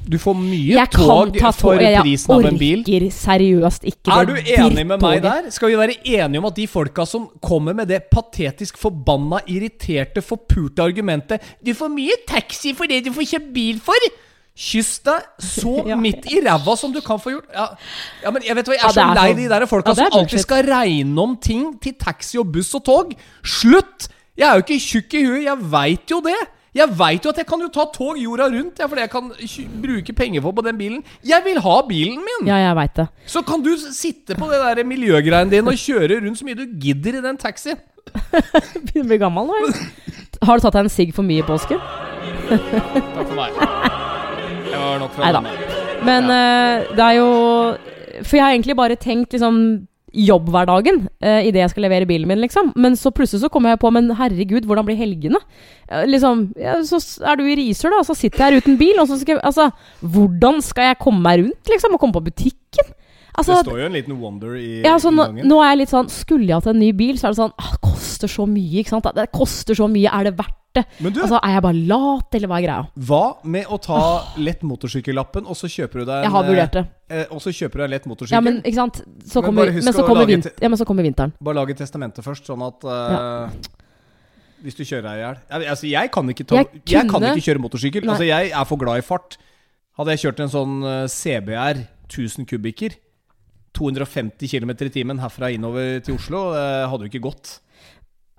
[0.05, 2.83] Du får mye Jeg tog ta for prisen av en bil.
[2.85, 5.49] Jeg orker seriøst ikke Er du enig med meg der?
[5.53, 10.21] Skal vi være enige om at de folka som kommer med det patetisk forbanna, irriterte,
[10.21, 14.11] forpurte argumentet 'Du får mye taxi for det du får kjøpt bil for',
[14.55, 15.97] Kyss deg så Ja.
[15.99, 17.47] midt i ræva som du kan få gjort.
[17.53, 17.65] Ja,
[18.23, 19.95] ja men jeg vet hva, jeg er Ja, så er lei så- de der folka
[19.95, 23.11] som alltid skal regne om ting til taxi og buss og tog.
[23.43, 24.07] Slutt!
[24.37, 26.39] Jeg er jo ikke tjukk i huet, jeg veit jo det.
[26.75, 29.29] Jeg veit jo at jeg kan jo ta tog jorda rundt, ja, fordi jeg kan
[29.81, 31.03] bruke penger på på den bilen.
[31.23, 32.49] Jeg vil ha bilen min!
[32.49, 33.05] Ja, jeg vet det.
[33.31, 36.65] Så kan du sitte på det der miljøgreiene dine og kjøre rundt så mye du
[36.83, 37.79] gidder i den taxien.
[38.85, 39.55] Begynner å bli gammel nå.
[39.61, 39.79] eller?
[40.45, 41.79] Har du tatt deg en sigg for mye i påsken?
[42.49, 43.55] Takk for meg.
[44.67, 45.41] Det var nok fra Neida.
[45.41, 46.03] da.
[46.05, 47.29] Men eh, det er jo
[48.27, 49.55] For jeg har egentlig bare tenkt liksom
[50.15, 52.71] jobbhverdagen uh, idet jeg skal levere bilen min, liksom.
[52.79, 55.41] Men så plutselig så kommer jeg på Men herregud, hvordan blir helgene?
[55.91, 58.77] Uh, liksom, ja, Så er du i Risør, da, og så sitter jeg her uten
[58.81, 58.99] bil.
[59.01, 59.69] Og så skal jeg, altså,
[60.01, 61.95] hvordan skal jeg komme meg rundt, liksom?
[61.95, 62.93] Og komme på butikken?
[63.35, 65.91] Altså, Det står jo en liten wonder i ja, altså, nå, nå er jeg litt
[65.91, 68.79] sånn Skulle jeg hatt en ny bil, så er det sånn ah, koster så mye,
[68.79, 69.09] ikke sant?
[69.17, 70.83] Det koster så mye, er det verdt det?
[71.01, 72.87] Men du, Altså, Er jeg bare lat, eller hva er greia?
[73.09, 73.99] hva med å ta
[74.37, 76.85] lett motorsykkellappen, og så kjøper du deg en Jeg har vurdert det.
[77.09, 78.35] eh, Og så kjøper du deg lett motorsykkel?
[78.37, 79.01] Ja, men ikke sant?
[79.25, 81.33] Så Men kommer, men, så kommer lage ja, men så kommer vinteren.
[81.41, 83.71] Bare lage testamentet først, sånn at eh,
[84.65, 87.45] Hvis du kjører deg i hjel Altså, jeg kan ikke ta Jeg Jeg, kan ikke
[87.49, 88.07] kjøre motorsykkel.
[88.09, 89.37] Altså, jeg er for glad i fart.
[89.97, 92.95] Hadde jeg kjørt en sånn eh, CBR 1000 kubikker
[93.75, 97.59] 250 km i timen herfra innover til Oslo, det hadde jo ikke gått.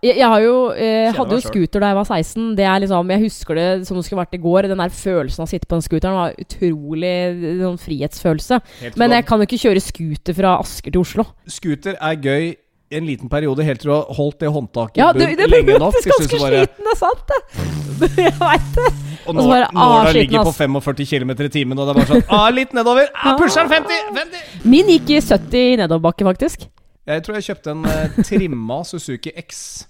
[0.05, 2.51] Jeg, jeg har jo, eh, hadde jo scooter da jeg var 16.
[2.59, 4.69] Det er liksom, Jeg husker det som det skulle vært i går.
[4.69, 7.15] Den der følelsen av å sitte på den scooteren var utrolig
[7.63, 8.61] sånn frihetsfølelse.
[9.01, 11.25] Men jeg kan jo ikke kjøre scooter fra Asker til Oslo.
[11.49, 12.55] Scooter er gøy
[12.97, 15.97] en liten periode, helt til du har holdt det håndtaket Ja, det, det lenge nok.
[15.97, 18.11] faktisk til slutt ganske sliten, det er sant, det.
[18.29, 18.93] jeg veit det.
[19.27, 21.99] Og nå, bare, nå har det ligget på 45 km i timen, og det er
[21.99, 23.11] bare sånn ah, Litt nedover.
[23.17, 24.15] Ah, pusher den 50!
[24.21, 24.69] 50!
[24.71, 26.69] Min gikk i 70 i nedoverbakke, faktisk.
[27.07, 29.87] Jeg tror jeg kjøpte en eh, trimma Suzuki X.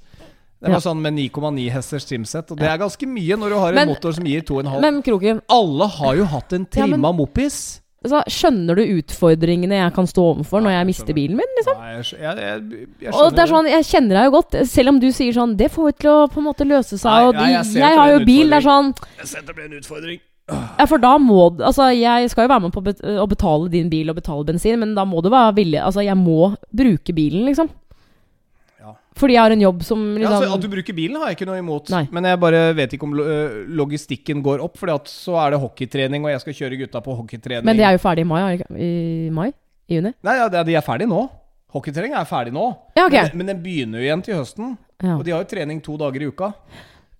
[0.61, 0.81] Det var Ja.
[0.81, 3.88] sånn med 9,9 hesters trimsett, og det er ganske mye når du har en Men-
[3.88, 4.81] motor som gir 2,5.
[4.81, 7.81] Men Kroken, Alle har jo hatt en Ja, men- trimma mopis.
[8.05, 11.52] altså, skjønner du utfordringene jeg kan stå overfor når jeg mister bilen min?
[11.59, 11.76] liksom?
[11.79, 14.98] Nei, jeg, jeg, jeg, Og det er sånn, Jeg kjenner deg jo godt, selv om
[15.00, 17.05] du sier sånn Det får vi til å på en måte løse seg.
[17.11, 18.48] Nei, og de, jeg jeg har jo bil.
[18.50, 20.20] Det er sånn Jeg ser at det blir en utfordring.
[20.48, 23.70] Ja, for da må Altså, jeg skal jo være med på å bet- å betale
[23.72, 27.14] din bil og betale bensin, men da må du være villig Altså, jeg må bruke
[27.16, 27.68] bilen, liksom.
[28.80, 28.92] Ja.
[29.18, 31.38] Fordi jeg har en jobb som Ja, liksom altså, at du bruker bilen, har jeg
[31.40, 31.90] ikke noe imot.
[31.90, 32.04] Nei.
[32.12, 34.76] Men jeg bare vet ikke om øh, logistikken går opp.
[34.78, 37.64] Fordi at så er det hockeytrening, og jeg skal kjøre gutta på hockeytrening.
[37.66, 38.40] Men de er jo ferdig i mai?
[38.70, 39.48] I mai?
[39.90, 40.12] I juni?
[40.22, 41.24] Nei, ja, de er ferdig nå.
[41.74, 42.68] Hockeytrening er ferdig nå.
[42.96, 43.26] Ja, okay.
[43.32, 44.76] Men, men den begynner jo igjen til høsten.
[45.02, 46.52] Ja, Og de har jo trening to dager i uka.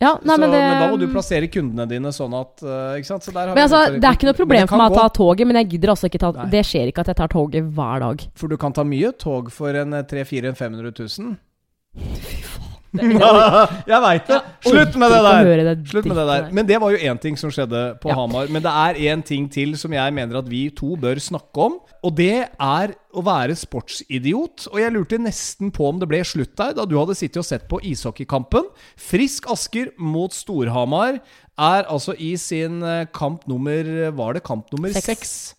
[0.03, 2.61] Ja nei, så, men det da må du plassere kundene dine sånn at
[3.07, 3.25] sant?
[3.25, 5.71] Så Men altså, det er ikke noe problem for meg å ta toget, men jeg
[5.77, 6.51] gidder altså ikke ta Nei.
[6.53, 8.27] Det skjer ikke at jeg tar toget hver dag.
[8.37, 12.56] For du kan ta mye tog for en 300 000-500 000.
[13.01, 14.39] Jeg jeg veit det!
[14.67, 15.81] Slutt med det der!
[15.91, 16.49] Slutt med det der.
[16.57, 18.17] Men det var jo én ting som skjedde på Ja.
[18.19, 18.51] Hamar.
[18.53, 21.79] Men det er én ting til som jeg mener at vi to bør snakke om.
[22.07, 24.69] Og det er å være sportsidiot.
[24.73, 27.49] Og jeg lurte nesten på om det ble slutt der, da du hadde sittet og
[27.49, 28.69] sett på ishockeykampen.
[29.01, 31.21] Frisk Asker mot Storhamar
[31.57, 35.55] er altså i sin eh, kamp nummer Var det kamp nummer Seks.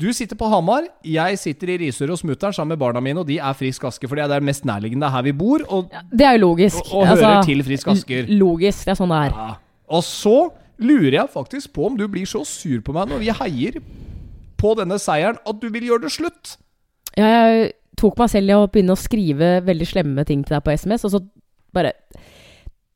[0.00, 3.28] Du sitter på Hamar, jeg sitter i Risør og Smutteren sammen med barna mine, og
[3.28, 6.38] de er Frisk Asker, fordi det er mest nærliggende her vi bor, og, Det er
[6.38, 6.80] jo logisk.
[6.88, 8.26] og, og Altså, hører til Frisk Asker.
[8.28, 8.86] Logisk.
[8.86, 9.36] Det er sånn det er.
[9.36, 9.50] Ja.
[9.92, 10.36] Og så
[10.82, 13.76] lurer jeg faktisk på om du blir så sur på meg når vi heier
[14.58, 16.56] på denne seieren at du vil gjøre det slutt.
[17.18, 20.64] Ja, jeg tok meg selv i å begynne å skrive veldig slemme ting til deg
[20.66, 21.20] på SMS, og så
[21.72, 21.92] bare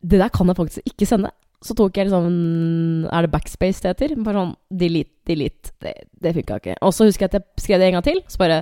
[0.02, 1.30] Det der kan jeg faktisk ikke sende.
[1.66, 4.14] Så tok jeg liksom Er det backspace det heter?
[4.22, 5.72] Bare sånn delete, delete.
[5.82, 6.76] Det, det funka ikke.
[6.86, 8.22] Og så husker jeg at jeg skrev det en gang til.
[8.30, 8.60] Så bare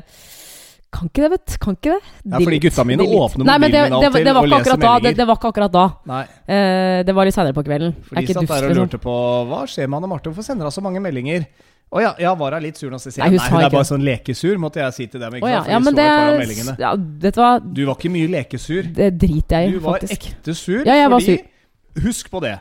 [0.94, 1.56] Kan ikke det, vet.
[1.58, 2.12] Kan ikke det.
[2.30, 4.78] Ja, fordi gutta mine åpner men det, mobilen min av det, og til og leser
[4.78, 5.16] meldinger.
[5.18, 5.84] det var ikke akkurat da.
[6.06, 7.94] Nei, Eh, det var litt seinere på kvelden.
[8.04, 8.82] for de er satt der og liksom.
[8.84, 9.14] lurte på
[9.50, 11.48] hva skjer med Anne Marte, hvorfor sender hun så mange meldinger?
[11.94, 14.56] Å ja, ja, var hun litt sur Nei, hun nei, hun er bare sånn lekesur,
[14.58, 15.34] måtte jeg si til dem.
[15.38, 16.06] Ikke Å ja, ja, men det
[16.40, 16.76] meldingene.
[16.78, 18.88] ja, Vet du hva, Du var ikke mye lekesur.
[18.94, 20.82] det driter jeg i, Du var ekte sur.
[20.86, 21.36] Ja, fordi,
[22.02, 22.56] Husk på det.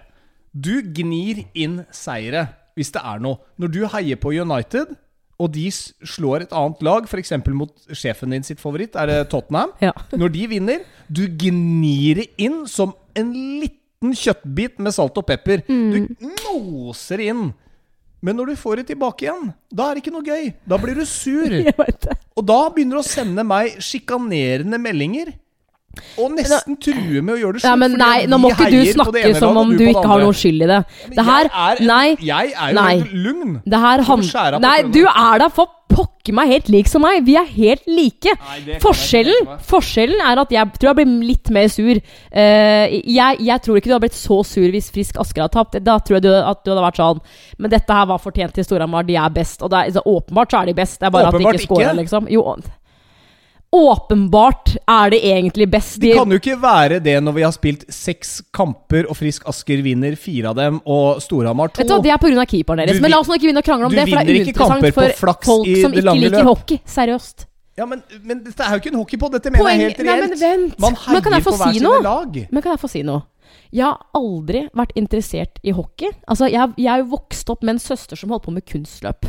[0.54, 3.38] Du gnir inn seire hvis det er noe.
[3.62, 4.96] Når du heier på United,
[5.42, 7.34] og de slår et annet lag, f.eks.
[7.54, 9.94] mot sjefen din sitt favoritt, er det Tottenham Ja.
[10.20, 15.62] Når de vinner, du gnir det inn som en liten kjøttbit med salt og pepper.
[15.68, 16.10] Du
[16.50, 17.52] moser inn.
[18.24, 20.46] Men når du får det tilbake igjen, da er det ikke noe gøy.
[20.68, 21.56] Da blir du sur.
[22.40, 25.34] Og da begynner du å sende meg sjikanerende meldinger.
[26.18, 27.70] Og nesten true med å gjøre det slutt.
[27.70, 30.66] Ja, men nei, nå må ikke du snakke som om du ikke har noe skyld
[30.66, 30.82] i det.
[31.14, 32.16] Det her er, Nei.
[32.18, 32.96] Jeg er jo Nei.
[33.14, 33.56] lugn.
[33.66, 34.28] Det her han...
[34.64, 37.22] Nei, du er da for pokker meg helt lik som meg.
[37.28, 38.34] Vi er helt like.
[38.34, 42.00] Nei, Forskjellen, forskjellen er at jeg tror jeg blir litt mer sur.
[42.34, 45.80] Uh, jeg, jeg tror ikke du hadde blitt så sur hvis Frisk Asker hadde tapt.
[45.86, 47.22] Da tror jeg du, at du hadde vært sånn
[47.62, 49.06] Men dette her var fortjent til Storhamar.
[49.08, 49.62] De er best.
[49.66, 51.00] Og er, så åpenbart så er de best.
[51.02, 52.32] Det er bare Åpenbart at de ikke scorer, liksom.
[52.34, 52.48] Jo,
[53.74, 56.00] åpenbart er det egentlig best.
[56.02, 59.82] Det kan jo ikke være det når vi har spilt seks kamper, og Frisk Asker
[59.86, 61.82] vinner fire av dem, og Storhamar to.
[61.82, 62.46] Vet du hva, Det er pga.
[62.54, 62.98] keeperen deres.
[62.98, 64.94] Du Men la oss nå ikke begynne å krangle om det, for det er uinteressant
[64.94, 65.44] for folk
[65.82, 66.46] som ikke liker løp.
[66.52, 66.80] hockey.
[66.86, 67.48] Seriøst.
[67.76, 70.06] Ja, men, men dette er jo ikke en hockey på, dette mener Poeng- jeg helt
[70.06, 70.42] Nei, men reelt.
[70.42, 70.80] vent.
[70.80, 72.36] Man Men kan heier få på hver si sine lag.
[72.52, 73.24] Men kan jeg få si noe?
[73.74, 76.12] Jeg har aldri vært interessert i hockey.
[76.30, 79.26] Altså, jeg, jeg er jo vokst opp med en søster som holdt på med kunstløp.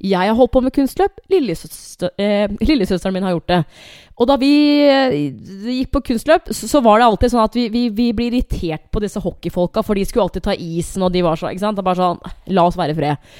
[0.00, 1.18] Jeg har holdt på med kunstløp.
[1.32, 3.60] Lillesøster, eh, lillesøsteren min har gjort det.
[4.20, 4.52] Og da vi
[4.88, 5.16] eh,
[5.80, 9.02] gikk på kunstløp, så, var det alltid sånn at vi, vi, vi ble irritert på
[9.04, 11.76] disse hockeyfolka, for de skulle alltid ta isen, og de var så Ikke sant?
[11.78, 13.30] Det er bare sånn La oss være i fred.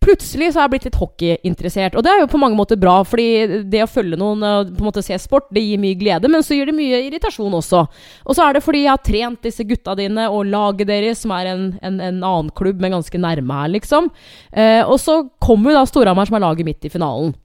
[0.00, 3.02] Plutselig så har jeg blitt litt hockeyinteressert, og det er jo på mange måter bra,
[3.04, 6.30] fordi det å følge noen og på en måte se sport, det gir mye glede,
[6.32, 7.82] men så gir det mye irritasjon også.
[8.24, 11.34] Og så er det fordi jeg har trent disse gutta dine og laget deres, som
[11.36, 14.08] er en, en, en annen klubb, men ganske nærme her, liksom.
[14.56, 17.36] Eh, og så kommer jo da Storhamar, som er laget midt i finalen.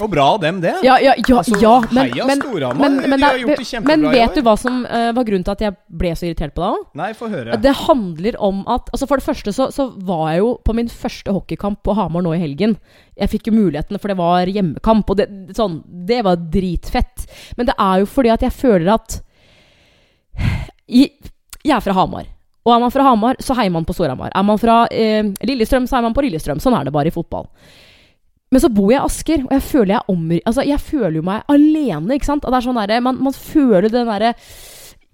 [0.00, 0.72] Og bra av dem, det.
[0.82, 2.80] Ja, ja, ja, Altså, ja men, heia men, Storhamar.
[2.80, 5.60] men, De men, har det- men vet du hva som uh, var grunnen til at
[5.60, 6.86] jeg ble så irritert på deg òg?
[6.98, 7.58] Nei, få høre.
[7.60, 10.88] Det handler om at altså For det første så, så var jeg jo på min
[10.88, 12.78] første hockeykamp på Hamar nå i helgen.
[13.20, 17.26] Jeg fikk jo muligheten, for det var hjemmekamp, og det, sånn, det var dritfett.
[17.56, 19.20] Men det er jo fordi at jeg føler at
[20.88, 21.06] i,
[21.62, 22.26] Jeg er fra Hamar.
[22.64, 24.30] Og er man fra Hamar, så heier man på Storhamar.
[24.34, 26.60] Er man fra eh, Lillestrøm, så heier man på Lillestrøm.
[26.62, 27.48] Sånn er det bare i fotball.
[28.52, 30.42] Men så bor jeg i Asker, og jeg føler jeg omri...
[30.44, 32.44] Altså, jeg føler jo meg alene, ikke sant?
[32.44, 34.34] Sånn der, man, man føler den derre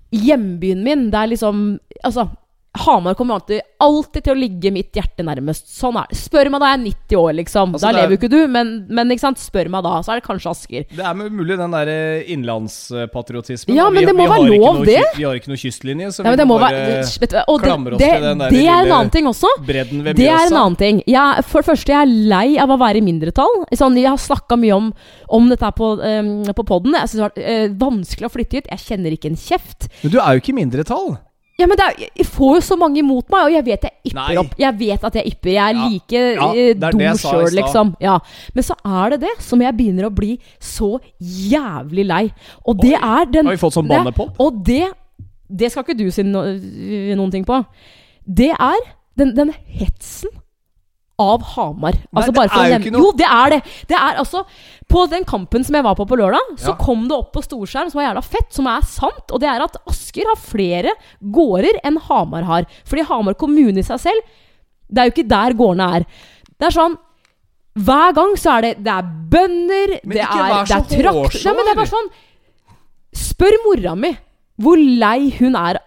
[0.08, 1.64] Hjembyen min, det er liksom
[2.00, 2.24] Altså,
[2.76, 5.66] Hamar kommer alltid, alltid til å ligge mitt hjerte nærmest.
[5.72, 6.18] Sånn er det.
[6.20, 7.72] Spør meg da jeg er 90 år, liksom.
[7.74, 10.26] Altså, da er- lever jo ikke du, men, men spør meg da, så er det
[10.28, 10.84] kanskje Asker.
[10.94, 13.74] Det er mulig den der eh, innlandspatriotismen.
[13.74, 15.02] Ja, men vi- det må være lov, det.
[15.16, 17.92] Vi har ikke noe kystlinje, så Ja, vi det må bare være du, Og klamre
[17.94, 19.48] oss det, til den der det er en annen ting også.
[19.66, 21.02] bredden ved Det er en annen ting.
[21.06, 23.64] Jeg, for det første, jeg er lei av å være i mindretall.
[23.72, 24.92] Sånn, jeg har snakka mye om,
[25.30, 26.92] om dette her på, um, på poden.
[26.92, 28.66] Jeg synes det har vært uh, vanskelig å flytte hit.
[28.70, 29.88] Jeg kjenner ikke en kjeft.
[30.02, 31.18] Men du er jo ikke i mindretall.
[31.58, 34.18] Ja, men er, Jeg får jo så mange imot meg, og jeg vet jeg ypper
[34.20, 34.36] Nei.
[34.38, 34.52] opp.
[34.58, 35.50] Jeg vet at jeg ypper.
[35.50, 35.88] Jeg er Ja.
[35.88, 37.96] like Ja, eh, dum sjøl, liksom.
[38.00, 38.18] Ja.
[38.54, 42.32] Men så er det det som jeg begynner å bli så jævlig lei.
[42.64, 44.34] Og det er den Har vi fått sånn det- bannepod?
[44.38, 44.92] Og det
[45.50, 46.42] Det skal ikke du si no,
[47.16, 47.64] noen ting på.
[48.28, 48.76] Det er
[49.16, 50.28] den, den hetsen
[51.18, 51.96] av Hamar.
[52.14, 53.62] Altså det for å er jo ikke noe- Jo, det er det!
[53.90, 54.44] Det er altså
[54.88, 56.74] På den kampen som jeg var på på lørdag, så Ja.
[56.80, 59.30] kom det opp på storskjerm som var jævla fett, som er sant.
[59.32, 62.64] Og det er at Asker har flere gårder enn Hamar har.
[62.86, 64.22] Fordi Hamar kommune i seg selv
[64.90, 66.06] Det er jo ikke der gårdene er.
[66.58, 66.96] Det er sånn
[67.78, 71.44] hver gang så er det Det er bønder, Men det er, det er trakt...
[71.44, 72.08] Men det er bare sånn
[73.14, 74.16] Spør mora mi
[74.58, 75.78] hvor lei hun er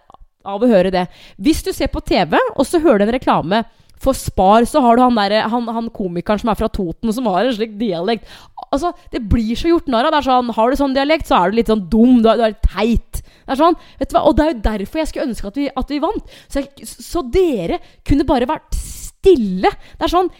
[0.46, 1.08] av å høre det.
[1.38, 3.64] Hvis du ser på TV, og så hører du en reklame
[4.02, 7.28] for Spar, så har du han, der, han, han komikeren som er fra Toten, som
[7.30, 8.28] har en slik dialekt.
[8.72, 10.18] Altså, Det blir så gjort narr av.
[10.26, 12.20] Sånn, Har du sånn dialekt, så er du litt sånn dum.
[12.22, 13.22] Du er, du er litt teit.
[13.22, 14.24] Det er sånn, vet du hva?
[14.28, 16.34] Og det er jo derfor jeg skulle ønske at vi, at vi vant.
[16.46, 19.70] Så, jeg, så dere kunne bare vært stille.
[19.70, 20.30] Det er sånn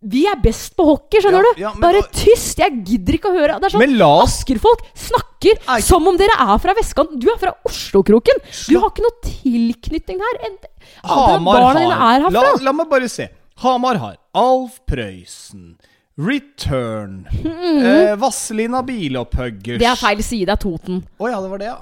[0.00, 1.60] Vi er best på hockey, skjønner Ja, du?
[1.60, 2.56] ja, men- bare tyst!
[2.58, 3.58] Jeg gidder ikke å høre.
[3.60, 5.80] Det er sånn Asker-folk snakker Nei.
[5.80, 7.18] som om dere er fra vestkanten.
[7.20, 8.40] Du er fra Oslokroken.
[8.68, 10.40] Du har ikke noe tilknytning her.
[10.46, 10.56] En,
[11.04, 13.28] Hamar har la, la meg bare se.
[13.60, 15.76] Hamar har Alf Prøysen,
[16.16, 20.46] Return, eh, Vazelina Bilopphuggers Det er feil side.
[20.46, 21.04] Det er Toten.
[21.20, 21.78] Å ja, det var det, ja.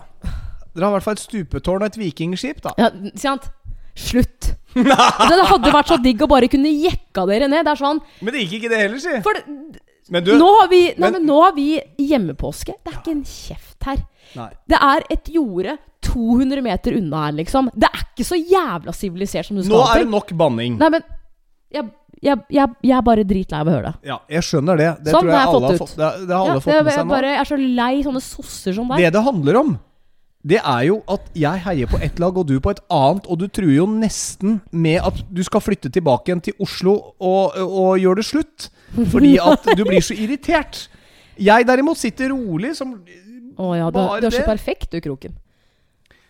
[0.74, 2.74] Dere har i hvert fall et stupetårn og et vikingskip, da.
[2.78, 3.48] Ja, sant?
[3.98, 4.52] Slutt.
[5.30, 7.64] Det hadde vært så digg å bare kunne jekka dere ned.
[7.66, 9.20] Det er sånn Men det gikk ikke det heller, si.
[9.24, 9.42] For
[10.24, 11.66] du nå, har vi, nei, men- men nå har vi
[12.00, 12.72] hjemmepåske.
[12.84, 13.98] Det er ikke en kjeft her.
[14.38, 14.48] Nei.
[14.68, 15.76] Det er et jorde
[16.08, 17.68] 200 meter unna her, liksom.
[17.76, 20.78] Det er ikke så jævla sivilisert som du skal Nå er det nok banning.
[20.80, 21.02] Nei, men
[21.74, 21.84] jeg,
[22.22, 24.08] jeg, jeg, jeg er bare dritlei av å høre det.
[24.08, 24.88] Ja, jeg skjønner det.
[25.04, 26.94] Det Sånn, tror jeg alle har fått fått, det, det har alle Ja, fått med
[26.94, 27.20] seg nå.
[27.28, 29.04] jeg er så lei sånne sosser som deg.
[29.04, 29.74] Det det handler om,
[30.48, 33.40] det er jo at jeg heier på ett lag og du på et annet, og
[33.40, 37.98] du truer jo nesten med at du skal flytte tilbake igjen til Oslo og, og
[38.00, 38.68] gjøre det slutt.
[38.96, 40.86] Fordi at du blir så irritert.
[41.38, 42.96] Jeg derimot sitter rolig som
[43.58, 45.36] Å ja, du, bare du er så perfekt du, Kroken.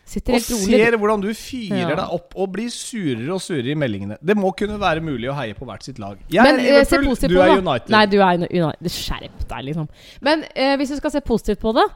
[0.08, 0.78] Sitter og helt rolig.
[0.80, 1.96] ser hvordan du fyrer Ja.
[2.00, 4.16] deg opp og blir surere og surere i meldingene.
[4.24, 6.16] Det må kunne være mulig å heie på hvert sitt lag.
[6.32, 7.92] Jeg Men er eh, Liverpool, du er United.
[7.92, 8.88] Nei, du er United.
[8.88, 9.90] Skjerp deg, liksom.
[10.24, 11.86] Men eh, hvis du skal se positivt på det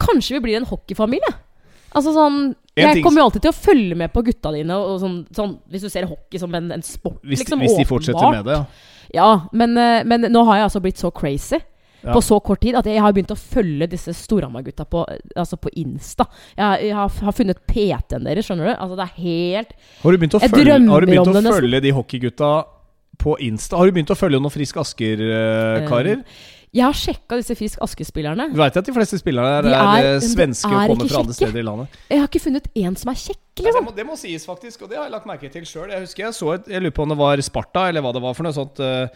[0.00, 1.34] kanskje vi blir en hockeyfamilie.
[1.96, 2.40] Altså sånn
[2.76, 4.76] En Jeg kommer jo alltid til å følge med på gutta dine.
[4.76, 7.86] Og sånn, sånn, hvis du ser hockey som en, en sport, Hvis, liksom, hvis de
[7.88, 8.92] fortsetter med det, ja.
[9.16, 11.60] Ja, men, eh, men nå har jeg altså blitt så crazy
[12.04, 12.12] Ja.
[12.12, 15.56] på så kort tid at jeg har begynt å følge disse Storhamar-gutta på, eh, altså
[15.58, 16.26] på Insta.
[16.54, 18.74] Jeg, jeg har, har funnet PT-en deres, skjønner du.
[18.76, 21.94] Altså Det er helt Har du begynt å følge, har du begynt å følge de
[21.96, 22.50] hockeygutta
[23.18, 23.80] på Insta?
[23.80, 26.20] Har du begynt å følge noen Frisk Asker-karer?
[26.76, 28.50] Jeg har sjekka disse Frisk Aske-spillerne.
[28.52, 31.36] Du veit at de fleste spillerne er, er- eh, svenske er og kommer fra andre
[31.38, 31.96] steder i landet.
[32.12, 33.84] Jeg har ikke funnet én som er kjekk, Det, liksom.
[33.88, 35.88] må, det må sies, faktisk, og det har jeg lagt merke til sjøl.
[35.94, 38.22] Jeg husker jeg så et Jeg lurer på om det var Sparta, eller hva det
[38.26, 38.76] var for noe sånt.
[38.78, 39.08] Uh,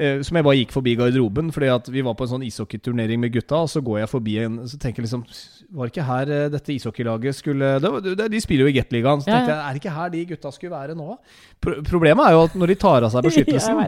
[0.00, 3.20] uh, som jeg bare gikk forbi garderoben, fordi at vi var på en sånn ishockeyturnering
[3.20, 3.60] med gutta.
[3.66, 5.26] Og så går jeg forbi en Så tenker jeg liksom
[5.74, 9.20] Var det ikke her uh, dette ishockeylaget skulle det, det, De spiller jo i Gateligaen.
[9.20, 9.60] Så Ja, tenkte ja.
[9.60, 11.18] jeg Er det ikke her de gutta skulle være nå?
[11.60, 13.84] Pro problemet er jo at når de tar av seg beskyttelsen.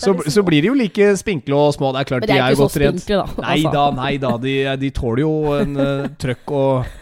[0.00, 1.92] Så, så blir de jo like spinkle og små.
[1.94, 3.06] Det er klart, Men de er er jo godt trent.
[3.06, 3.26] da.
[3.44, 3.72] Nei altså.
[3.76, 4.32] da, nei da.
[4.40, 6.96] De, de tåler jo en uh, trøkk og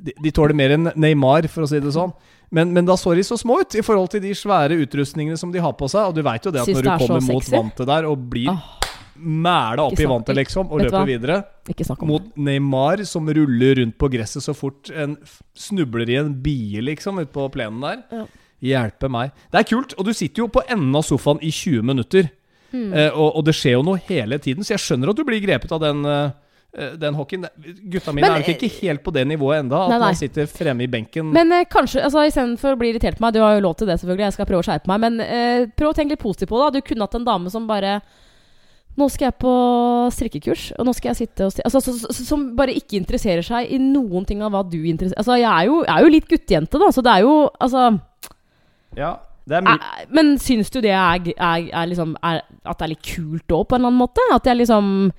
[0.00, 2.12] de, de tåler mer enn Neymar, for å si det sånn.
[2.50, 5.52] Men, men da så de så små ut i forhold til de svære utrustningene som
[5.54, 6.10] de har på seg.
[6.10, 8.24] Og du veit jo det at Syns når du er kommer mot vantet der og
[8.32, 8.64] blir ah,
[9.20, 11.42] mæla opp i vantet, liksom, og løper videre
[12.08, 12.26] mot.
[12.40, 15.14] Neymar som ruller rundt på gresset så fort en
[15.54, 18.02] snubler i en bie, liksom, ute på plenen der.
[18.10, 18.26] Ja.
[18.60, 19.32] Hjelpe meg.
[19.48, 22.28] Det er kult, og du sitter jo på enden av sofaen i 20 minutter.
[22.70, 22.92] Mm.
[22.92, 25.40] Eh, og, og det skjer jo noe hele tiden, så jeg skjønner at du blir
[25.42, 26.30] grepet av den, eh,
[26.76, 27.48] eh, den hockeyen.
[27.90, 30.12] Gutta mine Men, er nok ikke helt på det nivået enda, at Nei, nei.
[30.12, 31.32] man sitter fremme i benken.
[31.34, 33.90] Men eh, kanskje, altså istedenfor å bli irritert på meg Du har jo lov til
[33.90, 34.28] det, selvfølgelig.
[34.28, 35.06] Jeg skal prøve å skjerpe meg.
[35.06, 36.74] Men eh, prøv å tenke litt positivt på det.
[36.76, 38.00] Du kunne hatt en dame som bare
[38.98, 39.52] Nå skal jeg på
[40.12, 43.70] strikkekurs, og nå skal jeg sitte og altså, så, så, Som bare ikke interesserer seg
[43.70, 46.30] i noen ting av hva du interesserer Altså, jeg er jo, jeg er jo litt
[46.30, 47.84] guttejente, da, så det er jo Altså
[48.96, 49.14] ja,
[49.48, 53.06] det er er, Men syns du det er, er, er liksom At det er litt
[53.06, 54.26] kult òg, på en eller annen måte?
[54.34, 55.10] At jeg liksom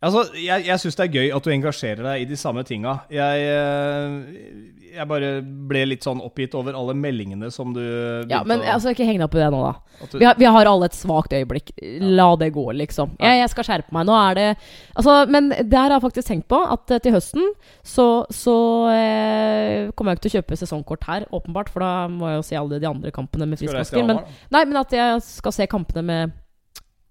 [0.00, 3.02] Altså, jeg, jeg syns det er gøy at du engasjerer deg i de samme tinga.
[3.12, 7.82] Jeg, eh, jeg bare ble litt sånn oppgitt over alle meldingene som du
[8.30, 10.06] Ja, men å- altså, ikke heng deg opp i det nå, da.
[10.10, 11.74] du, Vi har, vi har alle et svakt øyeblikk.
[12.00, 13.12] La det gå, liksom.
[13.20, 14.08] Jeg, jeg skal skjerpe meg.
[14.08, 14.48] Nå er det
[14.96, 16.62] Altså, men der har jeg faktisk tenkt på.
[16.72, 17.52] At eh, til høsten
[17.84, 18.56] så, så
[18.96, 21.68] eh, kommer jeg ikke til å kjøpe sesongkort her, åpenbart.
[21.68, 24.06] For da må jeg jo se alle de andre kampene med Frisk Asker.
[24.08, 26.32] Men, nei, men at jeg skal se kampene med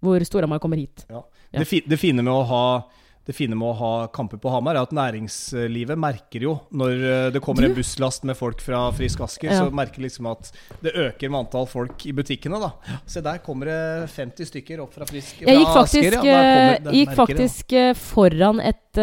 [0.01, 1.05] hvor Storhamar kommer hit.
[1.11, 1.21] Ja.
[1.51, 2.63] Det, fi, det fine med å ha
[3.29, 7.25] det fine med å ha kamper på Hamar er at næringslivet merker jo når eh,
[7.35, 9.59] det kommer en busslast med folk fra Frisk Asker, Ja.
[9.67, 10.49] så merker liksom at
[10.81, 12.57] det øker med antall folk i butikkene.
[12.63, 12.71] da
[13.05, 16.89] Se der kommer det 50 stykker opp fra Frisk Jeg gikk faktisk, Asker, ja, kommer-
[16.89, 18.97] eh, gikk faktisk eh, foran et,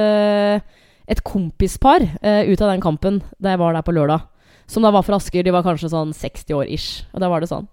[1.06, 4.26] et kompispar ut av den kampen da jeg var der på lørdag.
[4.66, 5.44] Som da var fra Asker.
[5.46, 7.04] De var kanskje sånn 60 år ish.
[7.14, 7.68] Og da var det sånn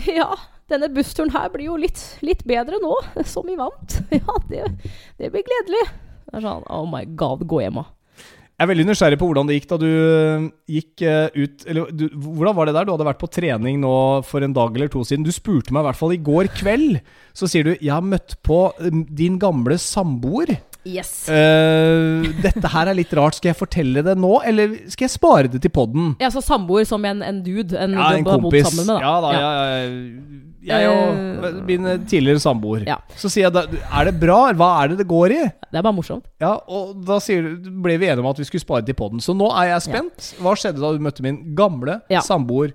[0.10, 0.34] Ja,
[0.70, 2.94] denne bussturen her blir jo litt, litt bedre nå,
[3.32, 4.00] som vi vant.
[4.20, 4.66] Ja, det,
[5.20, 5.86] det blir gledelig.
[6.26, 7.88] Det er sånn Oh my god, gå hjem, da.
[8.60, 11.92] Jeg er veldig nysgjerrig på hvordan det gikk da du øh, gikk øh, ut Eller
[11.96, 12.84] du, hvordan var det der?
[12.84, 13.92] Du hadde vært på trening nå
[14.28, 15.24] for en dag eller to siden.
[15.24, 16.98] Du spurte meg i hvert fall i går kveld.
[17.32, 20.58] Så sier du 'Jeg har møtt på øh, din gamle samboer'.
[20.88, 21.28] Yes.
[21.28, 23.36] Uh, dette her er litt rart.
[23.36, 26.14] Skal jeg fortelle det nå, eller skal jeg spare det til podden?
[26.22, 27.76] Ja, så samboer som en, en dude.
[27.76, 28.64] En, Ja, en kompis.
[28.70, 29.00] sammen med, da.
[29.04, 29.50] Ja da, Ja.
[29.76, 30.14] jeg,
[30.70, 32.86] jeg, og min tidligere samboer.
[32.88, 32.96] Ja.
[33.16, 33.62] Så sier jeg da
[34.00, 34.52] Er det bra?
[34.56, 35.42] Hva er det det går i?
[35.70, 36.24] Det er bare morsomt.
[36.40, 39.20] Ja, og da sier du, ble vi enige om at vi skulle spare til podden.
[39.24, 40.32] Så nå er jeg spent.
[40.40, 42.20] Hva skjedde da du møtte min gamle Ja.
[42.24, 42.72] samboer?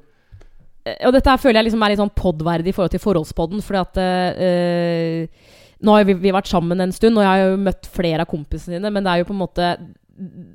[0.85, 3.61] Eh, Og dette her føler jeg liksom er litt sånn podverdig i forhold til forholdspodden.
[3.65, 5.27] Fordi at eh,
[5.83, 8.27] Nå har vi, vi vært sammen en stund, og jeg har jo møtt flere av
[8.31, 9.75] kompisene dine, men det er jo på en måte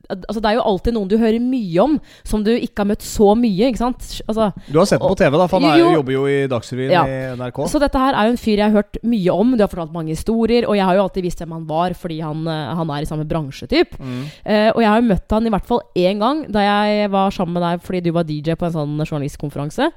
[0.08, 3.02] Altså Det er jo alltid noen du hører mye om, som du ikke har møtt
[3.04, 3.66] så mye.
[3.68, 4.06] Ikke sant?
[4.24, 5.90] Altså, Du har sett den på TV, da, for han er, Jo.
[5.98, 7.02] jobber jo i Dagsrevyen Ja.
[7.04, 7.66] i NRK.
[7.68, 9.52] så dette her er jo en fyr jeg har hørt mye om.
[9.58, 12.20] Du har fortalt mange historier, og jeg har jo alltid visst hvem han var fordi
[12.22, 13.98] han, eh, han er i samme bransjetyp.
[14.00, 14.24] Mm.
[14.46, 17.30] Eh, og jeg har jo møtt han i hvert fall én gang da jeg var
[17.30, 19.92] sammen med deg fordi du var DJ på en sånn journalistkonferanse.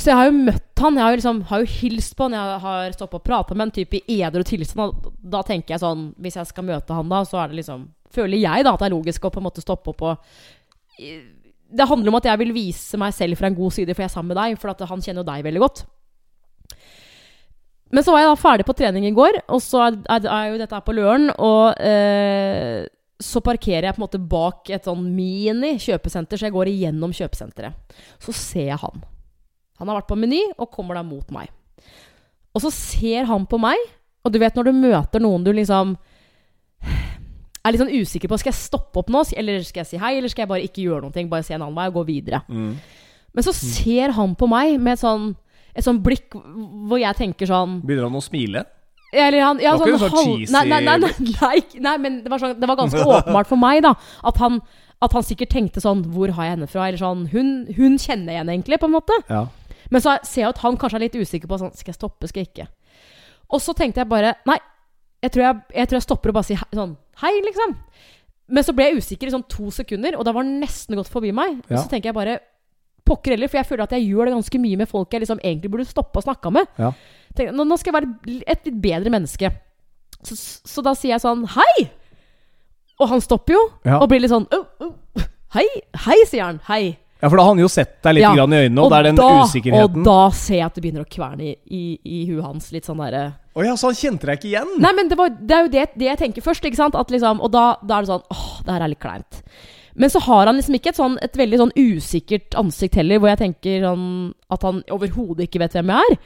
[0.00, 2.34] Så jeg har jo møtt han, jeg har jo, liksom, har jo hilst på han,
[2.38, 5.10] jeg har stått og prata med han type i edru tilstand.
[5.20, 8.40] Da tenker jeg sånn Hvis jeg skal møte han da, så er det liksom Føler
[8.40, 11.04] jeg da at det er logisk å på en måte stoppe opp og
[11.70, 14.10] Det handler om at jeg vil vise meg selv fra en god side, for jeg
[14.10, 14.56] er sammen med deg.
[14.58, 15.84] For han kjenner jo deg veldig godt.
[17.94, 20.48] Men så var jeg da ferdig på trening i går, og så er, er, er
[20.50, 21.30] jo dette her på Løren.
[21.38, 22.88] Og eh,
[23.22, 27.98] så parkerer jeg på en måte bak et sånn mini-kjøpesenter, så jeg går igjennom kjøpesenteret.
[28.26, 29.06] Så ser jeg han.
[29.80, 31.50] Han har vært på Meny og kommer da mot meg.
[32.54, 33.78] Og så ser han på meg,
[34.24, 35.94] og du vet når du møter noen du liksom
[37.60, 40.16] er litt sånn usikker på Skal jeg stoppe opp nå, eller skal jeg si hei,
[40.18, 42.42] eller skal jeg bare ikke gjøre noe, bare se en annen vei og gå videre.
[42.48, 42.74] Mm.
[43.36, 45.30] Men så ser han på meg med et sånn,
[45.76, 48.64] et sånn blikk hvor jeg tenker sånn Begynner han å smile?
[49.10, 51.82] Eller han ja, Det var ikke sånn sånn halv- cheesy nei, nei, nei, nei, nei,
[51.86, 53.94] nei, men det var, sånn, det var ganske åpenbart for meg, da.
[54.26, 54.60] At han,
[55.02, 56.88] at han sikkert tenkte sånn Hvor har jeg henne fra?
[56.88, 59.16] Eller sånn Hun, hun kjenner jeg henne egentlig, på en måte.
[59.30, 59.46] Ja.
[59.90, 62.28] Men så ser jeg at han kanskje er litt usikker på sånn Skal jeg stoppe,
[62.30, 62.66] skal jeg ikke?
[63.50, 64.58] Og så tenkte jeg bare Nei,
[65.24, 66.92] jeg tror jeg, jeg, tror jeg stopper og bare sier hei, sånn
[67.24, 67.74] Hei, liksom.
[68.50, 71.10] Men så ble jeg usikker i sånn to sekunder, og da var han nesten gått
[71.12, 71.58] forbi meg.
[71.66, 71.82] Og Ja.
[71.82, 72.38] så tenker jeg bare
[73.06, 75.40] Pokker heller, for jeg føler at jeg gjør det ganske mye med folk jeg liksom
[75.42, 76.66] egentlig burde stoppe og snakke med.
[76.78, 76.92] Ja.
[77.34, 79.50] Tenk, nå, nå skal jeg være et litt bedre menneske.
[80.22, 80.36] Så,
[80.68, 81.88] så da sier jeg sånn Hei!
[83.00, 83.98] Og han stopper jo, Ja.
[83.98, 84.92] og blir litt sånn «Au, au,
[85.56, 85.66] Hei!
[86.04, 86.60] Hei, sier han.
[86.68, 86.98] Hei.
[87.20, 88.32] Ja, for da har han jo sett deg litt Ja.
[88.34, 90.00] grann i øynene, og, det er den da, usikkerheten.
[90.00, 92.70] Og da ser jeg at det begynner å kverne i, i, i huet hans.
[92.72, 94.70] Litt sånn derre Å ja, så han kjente deg ikke igjen?
[94.80, 96.64] Nei, men det, var, det er jo det, det jeg tenker først.
[96.64, 96.94] Ikke sant?
[96.96, 99.40] At liksom, og da, da er det sånn Åh, det her er litt kleint.
[100.00, 103.28] Men så har han liksom ikke et, sånn, et veldig sånn usikkert ansikt heller, hvor
[103.32, 104.06] jeg tenker sånn
[104.54, 106.16] at han overhodet ikke vet hvem jeg er.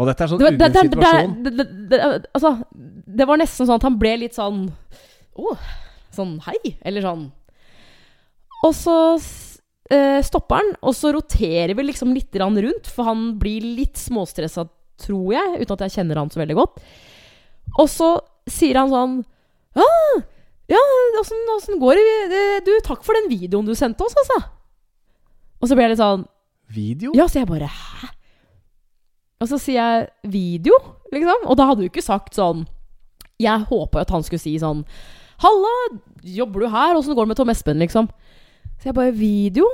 [0.00, 1.34] Og dette er sånn Det, det, situasjon.
[1.44, 1.98] det, det,
[2.32, 2.52] altså,
[3.20, 4.62] det var nesten sånn at han ble litt sånn
[5.40, 5.56] Å,
[6.14, 6.76] sånn hei.
[6.86, 7.26] Eller sånn.
[8.66, 8.94] Og så
[9.90, 14.66] eh, stopper han, og så roterer vi liksom litt rundt, for han blir litt småstressa,
[15.00, 16.80] tror jeg, uten at jeg kjenner han så veldig godt.
[17.78, 18.10] Og så
[18.50, 19.18] sier han sånn
[19.78, 19.86] Ja,
[20.68, 20.80] ja
[21.20, 22.28] åssen, går det?
[22.30, 24.40] Det- Du, takk for den videoen du sendte oss, altså.
[25.60, 26.26] Og så ble jeg litt sånn
[26.70, 27.12] Video?
[27.14, 28.08] ja, så jeg bare Hæ?
[29.40, 30.74] Og så sier jeg video,
[31.12, 31.46] liksom.
[31.48, 32.66] Og da hadde du ikke sagt sånn
[33.40, 34.84] Jeg håpa at han skulle si sånn
[35.40, 35.72] Halla,
[36.22, 36.94] jobber du her?
[36.98, 38.10] Åssen går det med Tom Espen, liksom?
[38.80, 39.68] Så jeg bare Video?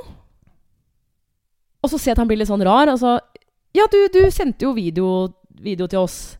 [1.83, 2.91] Og så ser jeg at han blir litt sånn rar.
[2.91, 3.17] Og så
[3.75, 5.29] Ja, du, du sendte jo video,
[5.61, 6.37] video til oss.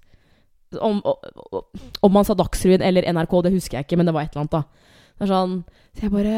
[0.75, 4.33] Om, om, han sa Dagsrevyen eller NRK, det husker jeg ikke, men det var et
[4.33, 4.95] eller annet, da.
[5.17, 5.53] Det er sånn
[5.95, 6.33] Så jeg bare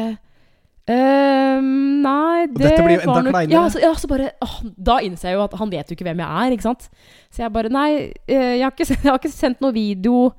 [0.92, 1.72] ehm,
[2.04, 3.56] Nei, det dette blir jo enda kleinere.
[3.56, 6.06] Ja, så, ja, så bare åh, Da innser jeg jo at han vet jo ikke
[6.06, 6.86] hvem jeg er, ikke sant.
[7.32, 7.90] Så jeg bare Nei,
[8.30, 10.30] eh, jeg har ikke, jeg har ikke sendt noe video.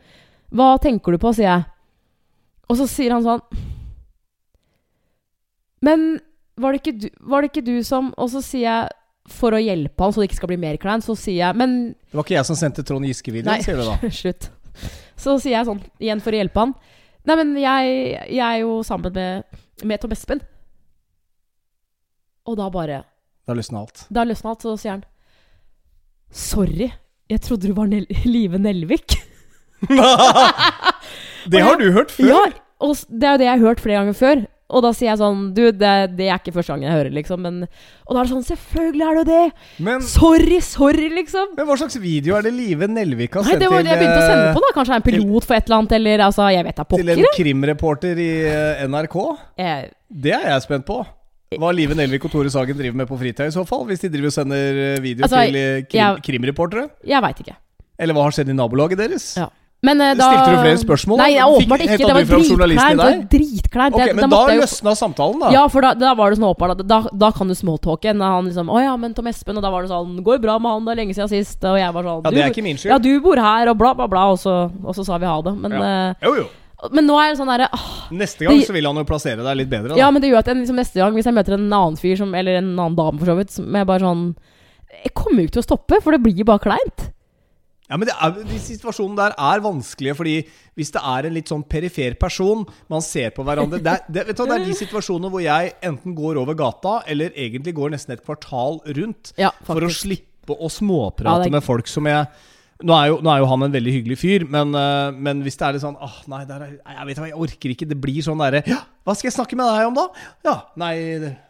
[0.55, 1.67] Hva tenker du på, sier jeg.
[2.71, 3.43] Og så sier han sånn
[5.81, 6.19] Men
[6.61, 8.89] var det du, var det ikke du som Og så sier jeg,
[9.31, 11.75] for å hjelpe han så det ikke skal bli mer kleint, så sier jeg Men
[11.93, 13.97] Det var ikke jeg som sendte Trond Giske-videoen, sier du da.
[14.21, 14.49] Slutt.
[15.19, 16.75] Så sier jeg sånn, igjen for å hjelpe han
[17.21, 17.89] Nei, men jeg,
[18.33, 20.39] jeg er jo sammen med, med Tom Espen.
[22.49, 23.03] Og da bare
[23.45, 24.07] Da løsna alt.
[24.09, 25.03] Da løsna alt, så sier han
[26.31, 26.87] Sorry,
[27.29, 29.17] jeg trodde du var Nel Live Nelvik.
[31.51, 32.29] det har du hørt før!
[32.29, 32.41] Ja,
[32.81, 34.43] og det er jo det jeg har hørt flere ganger før.
[34.71, 37.41] Og da sier jeg sånn Du, det, det er ikke første gangen jeg hører, liksom.
[37.43, 37.61] Men,
[38.07, 39.45] og da er det sånn Selvfølgelig er det det!
[39.83, 41.53] Men, Sorry, sorry, liksom.
[41.57, 44.19] men hva slags video er det Live Nelvik har sendt det var det jeg begynte
[44.23, 44.73] å sende eh, på, da.
[44.77, 47.13] Kanskje det er en pilot for et eller annet, eller altså Jeg vet da til
[47.15, 49.17] en krimreporter i eh, NRK?
[49.61, 51.01] Jeg- Det er jeg spent på.
[51.59, 53.83] Hva Live Nelvik og Tore Sagen driver med på fritida, i så fall.
[53.89, 56.85] Hvis de driver og sender eh, video Altså, til eh, krim, jeg- krimreportere.
[57.11, 57.55] Jeg veit ikke.
[57.99, 59.25] Eller hva har skjedd i nabolaget deres?
[59.37, 59.49] Ja.
[59.83, 61.17] Men eh, da Stilte du flere spørsmål?
[61.17, 61.97] Nei, ja, åpenbart ikke.
[61.97, 63.23] Det var dritkleint.
[63.31, 63.95] Dritkleint.
[63.97, 65.49] Ok, Men da da jeg jo- løsna samtalen, da.
[65.55, 68.13] Ja, for da, da var det sånn at da, da kan du smalltalke.
[68.21, 70.69] Han liksom 'Å ja, men Tom Espen', og da var det sånn 'Går bra med
[70.71, 70.85] han?
[70.85, 72.91] Det er lenge siden sist.' Og jeg var sånn Ja, det er ikke min skyld.
[72.93, 74.29] Ja, du bor her, og bla, bla, bla.
[74.31, 75.57] Og så, og så sa vi ha det.
[75.57, 76.13] Men, Ja.
[76.21, 76.43] Jo, jo.
[76.43, 77.69] eh, men nå er det sånn derre
[78.11, 79.89] Neste gang Det- så vil han jo plassere deg litt bedre.
[79.89, 79.95] Da.
[79.95, 82.17] Ja, men det gjør at jeg, liksom, neste gang, hvis jeg møter en annen fyr,
[82.17, 84.35] som, eller en annen dame for så vidt, som jeg bare sånn
[85.03, 87.09] Jeg kommer jo ikke til å stoppe, for det blir bare kleint.
[87.91, 90.35] Ja, men er, De situasjonene der er vanskelige, fordi
[90.79, 94.23] hvis det er en litt sånn perifer person Man ser på hverandre Det er, det,
[94.29, 97.91] vet du, det er de situasjonene hvor jeg enten går over gata, eller egentlig går
[97.97, 102.07] nesten et kvartal rundt Ja, for å slippe å småprate Ja, er- med folk som
[102.09, 102.25] jeg
[102.81, 105.53] nå er, jo, nå er jo han en veldig hyggelig fyr, men, eh, men hvis
[105.59, 107.87] det er litt sånn Åh, nei, er, jeg vet hva, jeg orker ikke.
[107.91, 110.07] Det blir sånn derre Ja, hva skal jeg snakke med deg om, da?
[110.47, 110.95] Ja, nei,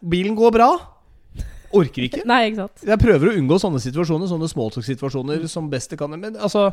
[0.04, 0.68] bilen går bra.
[1.78, 2.24] Orker ikke.
[2.28, 2.84] Nei, ikke sant.
[2.88, 6.14] Jeg prøver å unngå sånne situasjoner, sånne smalltalk-situasjoner som best jeg kan.
[6.20, 6.72] Men altså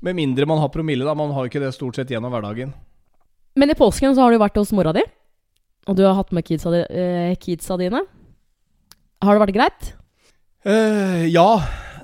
[0.00, 1.14] Med mindre man har promille, da.
[1.18, 2.70] Man har jo ikke det stort sett gjennom hverdagen.
[3.58, 5.02] Men i påsken så har du vært hos mora di,
[5.90, 8.04] og du har hatt med kidsa, di, eh, kidsa dine.
[9.24, 9.88] Har det vært greit?
[10.62, 11.48] Uh, ja,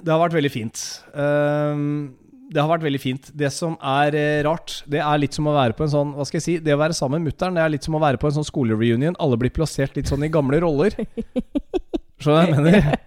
[0.02, 0.82] det har vært veldig fint.
[1.14, 1.84] Eh,
[2.52, 3.30] det har vært veldig fint.
[3.34, 6.26] Det som er eh, rart, det er litt som å være på en sånn Hva
[6.28, 6.54] skal jeg si?
[6.64, 8.46] Det å være sammen med mutter'n, det er litt som å være på en sånn
[8.48, 9.16] skolereunion.
[9.22, 10.94] Alle blir plassert litt sånn i gamle roller.
[12.22, 12.98] Skjønner du hva jeg mener?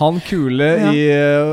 [0.00, 0.90] Han kule Ja.
[0.96, 1.00] i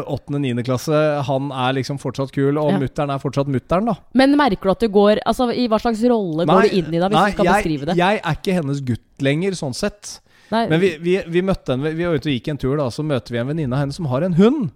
[0.08, 0.96] åttende-niende klasse,
[1.28, 2.78] han er liksom fortsatt kul, og Ja.
[2.80, 3.96] mutter'n er fortsatt mutter'n, da.
[4.16, 7.00] Men merker du at du går Altså, i hva slags rolle går du inn i
[7.02, 7.98] da, hvis nei, du skal jeg, beskrive det?
[8.00, 10.20] Jeg er ikke hennes gutt lenger, sånn sett.
[10.52, 12.88] Nei, Men vi, vi, vi møtte en Vi var ute og gikk en tur, da,
[12.90, 14.70] så møter vi en venninne av henne som har en hund.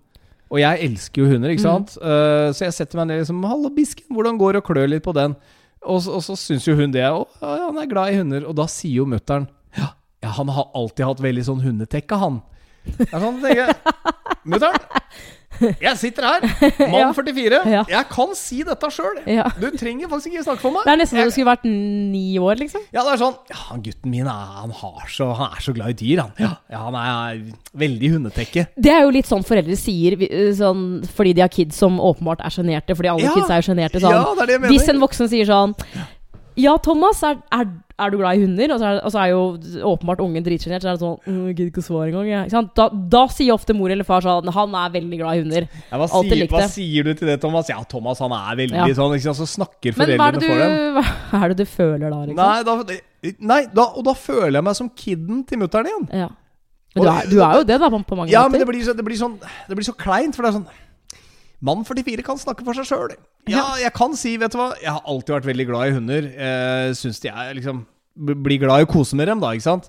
[0.51, 1.87] Og jeg elsker jo hunder, ikke Mm.
[1.87, 1.97] sant?
[2.03, 5.03] Eh, så jeg setter meg ned liksom 'Hallo, bisken, hvordan går det?' og klør litt
[5.03, 5.35] på den.
[5.83, 7.05] Og, så- og så syns jo hun det.
[7.09, 8.45] Og ja, han er glad i hunder.
[8.47, 9.47] Og da sier jo mutter'n
[9.77, 9.87] ja,
[10.21, 12.41] ja, han har alltid hatt veldig sånn hundetekke, han.
[12.85, 13.75] Det er sånn, tenker jeg.
[14.45, 14.75] Mutter'n,
[15.81, 16.45] Jeg sitter her,
[16.91, 17.09] mann Ja.
[17.15, 17.61] 44.
[17.71, 17.83] Ja.
[17.89, 19.19] Jeg kan si dette sjøl.
[19.29, 19.47] Ja.
[19.61, 20.85] Du trenger faktisk ikke snakke for meg.
[20.87, 22.85] Det er nesten som du skulle vært ni år, liksom.
[22.93, 25.93] Ja, det er sånn Ja, gutten min er, han, har så, han er så glad
[25.95, 26.31] i dyr, han.
[26.41, 27.43] Ja, han er
[27.77, 28.67] veldig hundetekke.
[28.75, 30.17] Det er jo litt sånn foreldre sier
[30.57, 32.95] sånn, fordi de har kids som åpenbart er sjenerte.
[32.97, 34.01] Fordi alle kids er jo sjenerte.
[34.03, 34.65] Sånn.
[34.69, 35.75] Hvis en voksen sier sånn
[36.61, 37.69] Ja, Thomas, er, er,
[38.01, 38.73] er du glad i hunder?
[38.75, 39.41] Og så er, og så er jo
[39.91, 40.83] åpenbart ungen dritsjenert.
[40.83, 42.27] Så er det sånn «Mm, gidder ikke å svare engang.
[42.29, 42.49] jeg».
[42.49, 42.73] Ikke sant?
[42.77, 45.67] Da, da sier ofte mor eller far sånn Han er veldig glad i hunder.
[45.91, 47.71] Ja, hva, sier, hva sier du til det, Thomas?
[47.71, 48.89] Ja, Thomas han er veldig Ja.
[48.97, 49.39] sånn, sant?
[49.41, 51.15] så snakker Men er, foreldrene du, for dem.
[51.31, 52.43] hva er det du føler da, liksom?
[52.43, 56.07] Nei, da, nei da, og da føler jeg meg som kidden til mutter'n igjen.
[56.25, 56.29] Ja.
[56.95, 58.81] Men du er, du er jo det, da, på, på mange Ja, men det blir,
[58.83, 60.67] så, det, blir sånn, det blir så kleint, for det er sånn
[61.61, 63.11] Mann 44 kan snakke for seg sjøl.
[63.49, 66.27] Ja, jeg kan si, vet du hva Jeg har alltid vært veldig glad i hunder.
[66.29, 69.87] Eh, Syns de er liksom Blir glad i å kose med dem, da, ikke sant?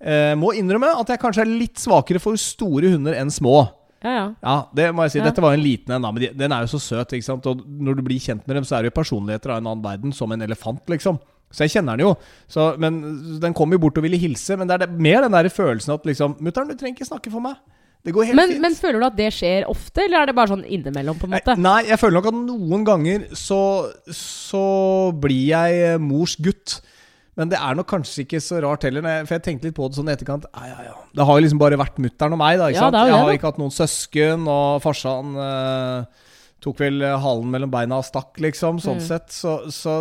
[0.00, 3.64] Eh, må innrømme at jeg kanskje er litt svakere for store hunder enn små.
[4.04, 4.24] Ja, ja.
[4.44, 5.20] Ja, det må jeg si.
[5.24, 7.12] Dette var en liten en, da, men de, den er jo så søt.
[7.16, 7.46] ikke sant?
[7.50, 9.84] Og når du blir kjent med dem, så er det jo personligheter av en annen
[9.84, 11.18] verden, som en elefant, liksom.
[11.54, 12.14] Så jeg kjenner den jo.
[12.50, 13.00] Så, men
[13.40, 15.94] Den kom jo bort og ville hilse, men det er det, mer den der følelsen
[15.94, 17.58] at liksom 'Mutter'n, du trenger ikke snakke for meg'.
[18.04, 18.60] Det går helt Men, fint.
[18.60, 21.36] men føler du at det skjer ofte, eller er det bare sånn innimellom, på en
[21.38, 21.54] måte?
[21.56, 23.60] Nei, jeg føler nok at noen ganger så,
[24.12, 24.64] så
[25.24, 26.80] blir jeg eh, mors gutt.
[27.34, 29.96] Men det er nok kanskje ikke så rart heller, for jeg tenkte litt på det
[29.98, 30.44] sånn i etterkant.
[30.54, 30.92] Ja, ja, ja.
[31.18, 32.68] Det har jo liksom bare vært mutter'n og meg, da.
[32.70, 33.00] Ikke Ja, sant?
[33.08, 36.28] Jeg har ikke hatt noen søsken, og farsan eh,
[36.62, 38.78] tok vel eh, halen mellom beina og stakk, liksom.
[38.84, 39.06] Sånn Mm.
[39.08, 39.32] sett.
[39.34, 39.96] Så, så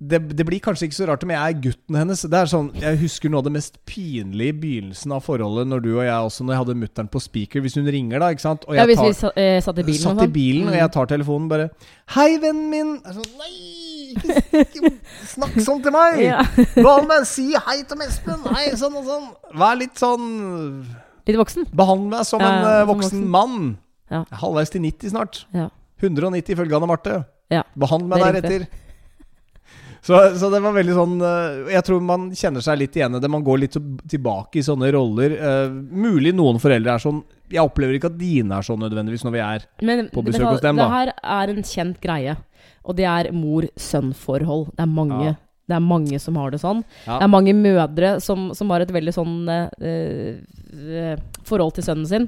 [0.00, 2.22] det, det blir kanskje ikke så rart om jeg er gutten hennes.
[2.22, 5.82] Det er sånn, Jeg husker noe av det mest pinlige i begynnelsen av forholdet, når
[5.84, 7.60] du og jeg også, når jeg hadde mutter'n på speaker.
[7.60, 8.64] Hvis hun ringer, da, ikke sant.
[8.66, 10.32] Og Ja, hvis tar- vi sa- eh, satt i bilen Satt i sånn.
[10.32, 10.78] bilen, og Mm.
[10.80, 11.70] jeg tar telefonen bare
[12.08, 14.92] 'Hei, vennen min!' Jeg er sånn, Nei, ikke,
[15.36, 16.18] snakk sånn til meg!
[16.24, 16.42] Ja.
[16.82, 18.40] Hva med si hei til Espen?
[18.54, 19.28] Hei, sånn og sånn.
[19.54, 20.86] Vær litt sånn
[21.28, 21.66] Litt voksen.
[21.76, 23.26] Behandle meg som Ja, en eh, voksen voksen.
[23.28, 23.78] mann.
[24.10, 24.24] Ja.
[24.32, 25.44] Halvveis til 90 snart.
[25.54, 25.68] Ja.
[26.02, 27.26] 190 ifølge Anne Marte.
[27.50, 27.62] Ja.
[27.78, 28.66] Behandle meg er deretter.
[30.00, 33.20] Så, så det var veldig sånn eh, Jeg tror man kjenner seg litt igjen i
[33.20, 33.30] det.
[33.32, 33.76] Man går litt
[34.08, 35.34] tilbake i sånne roller.
[35.36, 37.20] Uh, mulig noen foreldre er sånn
[37.52, 40.64] Jeg opplever ikke at dine er sånn nødvendigvis når vi er Men På besøk hos
[40.64, 42.36] dem, det her er en kjent greie.
[42.88, 44.70] Og det er mor-sønn-forhold.
[44.72, 45.20] Det er mange.
[45.28, 45.36] Ja.
[45.70, 46.80] Det er mange som har det sånn.
[47.04, 47.20] Ja.
[47.20, 51.12] Det er mange mødre som, som har et veldig sånn uh, uh,
[51.46, 52.26] forhold til sønnen sin.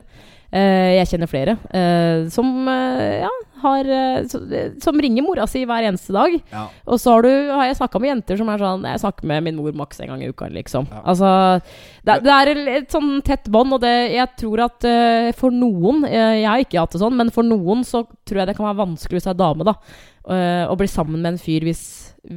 [0.53, 3.30] Eh, jeg kjenner flere eh, som eh, ja,
[3.62, 3.86] har
[4.82, 6.34] Som ringer mora si hver eneste dag.
[6.50, 6.66] Ja.
[6.84, 9.46] Og så har, du, har jeg snakka med jenter som er sånn Jeg snakker med
[9.46, 10.90] min mor maks en gang i uka, liksom.
[10.92, 11.00] Ja.
[11.14, 11.30] Altså
[12.05, 14.88] det, det er et, sånn tett bånd, og det, jeg tror at
[15.38, 18.59] for noen Jeg har ikke hatt det sånn, men for noen så tror jeg det
[18.59, 19.76] kan være vanskelig hvis du er dame, da.
[20.68, 21.84] å bli sammen med en fyr hvis,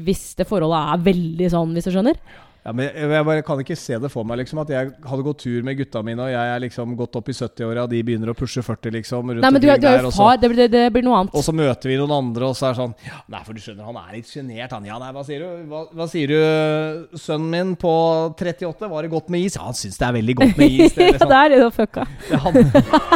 [0.06, 2.22] hvis det forholdet er veldig sånn, hvis du skjønner.
[2.66, 4.58] Ja, men jeg, jeg bare kan ikke se det for meg, liksom.
[4.64, 7.36] At jeg hadde gått tur med gutta mine, og jeg er liksom gått opp i
[7.38, 9.30] 70-åra, og de begynner å pushe 40, liksom.
[9.36, 10.40] Rundt Nei, men du, er- du er jo far.
[10.42, 11.36] Det, blir- det, det blir noe annet.
[11.38, 13.62] Og så møter vi noen andre, og så er det sånn ja, Nei, for du
[13.62, 14.88] skjønner, han er litt sjenert, han.
[14.90, 15.62] Ja, nei, hva sier du?
[15.70, 17.94] Hva, hva sier du, sønnen min på
[18.34, 18.90] 38?
[18.96, 19.60] Var det godt med is?
[19.60, 20.96] Ja, han syns det er veldig godt med is.
[20.98, 22.08] Det er, ja, liksom, det er litt fucka.
[22.26, 22.54] det, han,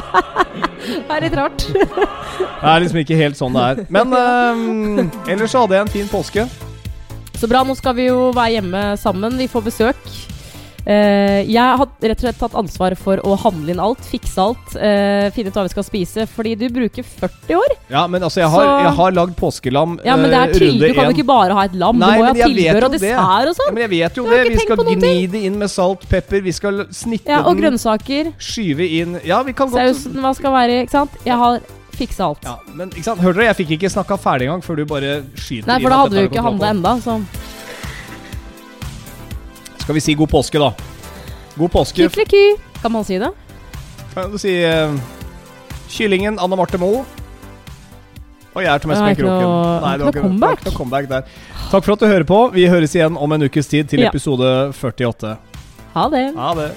[1.10, 1.66] Det er litt rart.
[1.74, 3.82] det er liksom ikke helt sånn det er.
[3.94, 6.46] Men øhm, ellers så hadde jeg en fin påske.
[7.40, 9.38] Så bra, nå skal vi jo være hjemme sammen.
[9.40, 10.10] Vi får besøk.
[10.90, 14.72] Uh, jeg har rett og slett tatt ansvar for å handle inn alt, fikse alt,
[14.80, 16.26] uh, finne ut hva vi skal spise.
[16.34, 17.76] Fordi du bruker 40 år.
[17.92, 20.80] Ja, men altså, jeg har, Så- jeg har lagd påskelam Ja, men det er tydelig,
[20.80, 22.00] til, Du kan jo ikke bare ha et lam.
[22.00, 23.02] Nei, du må jo ha tilbehør og det.
[23.02, 23.74] dessert og Ja, sånn.
[23.74, 24.42] men jeg vet jo det.
[24.50, 26.42] Vi skal gni det inn med salt, pepper.
[26.42, 28.34] Vi skal snitte Ja, og den, grønnsaker.
[28.40, 30.84] skyve inn Ja, vi kan godt Sausen, hva skal være.
[30.88, 31.12] Ikke sant?
[31.24, 31.60] Jeg har
[32.00, 32.48] fiksa alt.
[32.48, 35.14] Ja, men ikke sant, hørte dere, jeg fikk ikke snakka ferdig engang før du bare
[35.36, 36.96] skyter Nei, for da hadde vi jo ikke handla enda.
[37.04, 37.20] Så.
[39.84, 40.72] Skal vi si god påske, da?
[41.60, 42.08] God påske.
[42.10, 42.44] kykeliky.
[42.82, 43.32] Kan man si det?
[44.14, 44.94] Kan du si eh,
[45.90, 47.04] Kyllingen Anne Marte Moe.
[48.56, 50.42] Og jeg er Tom Det er Espen noe- Nei, det var ikke ikke noe det
[50.42, 51.28] var ikke noe comeback der.
[51.70, 52.40] Takk for at du hører på.
[52.56, 54.10] Vi høres igjen om en ukes tid til Ja.
[54.10, 55.38] episode 48.
[55.94, 56.26] Ha det.
[56.36, 56.72] Ha det.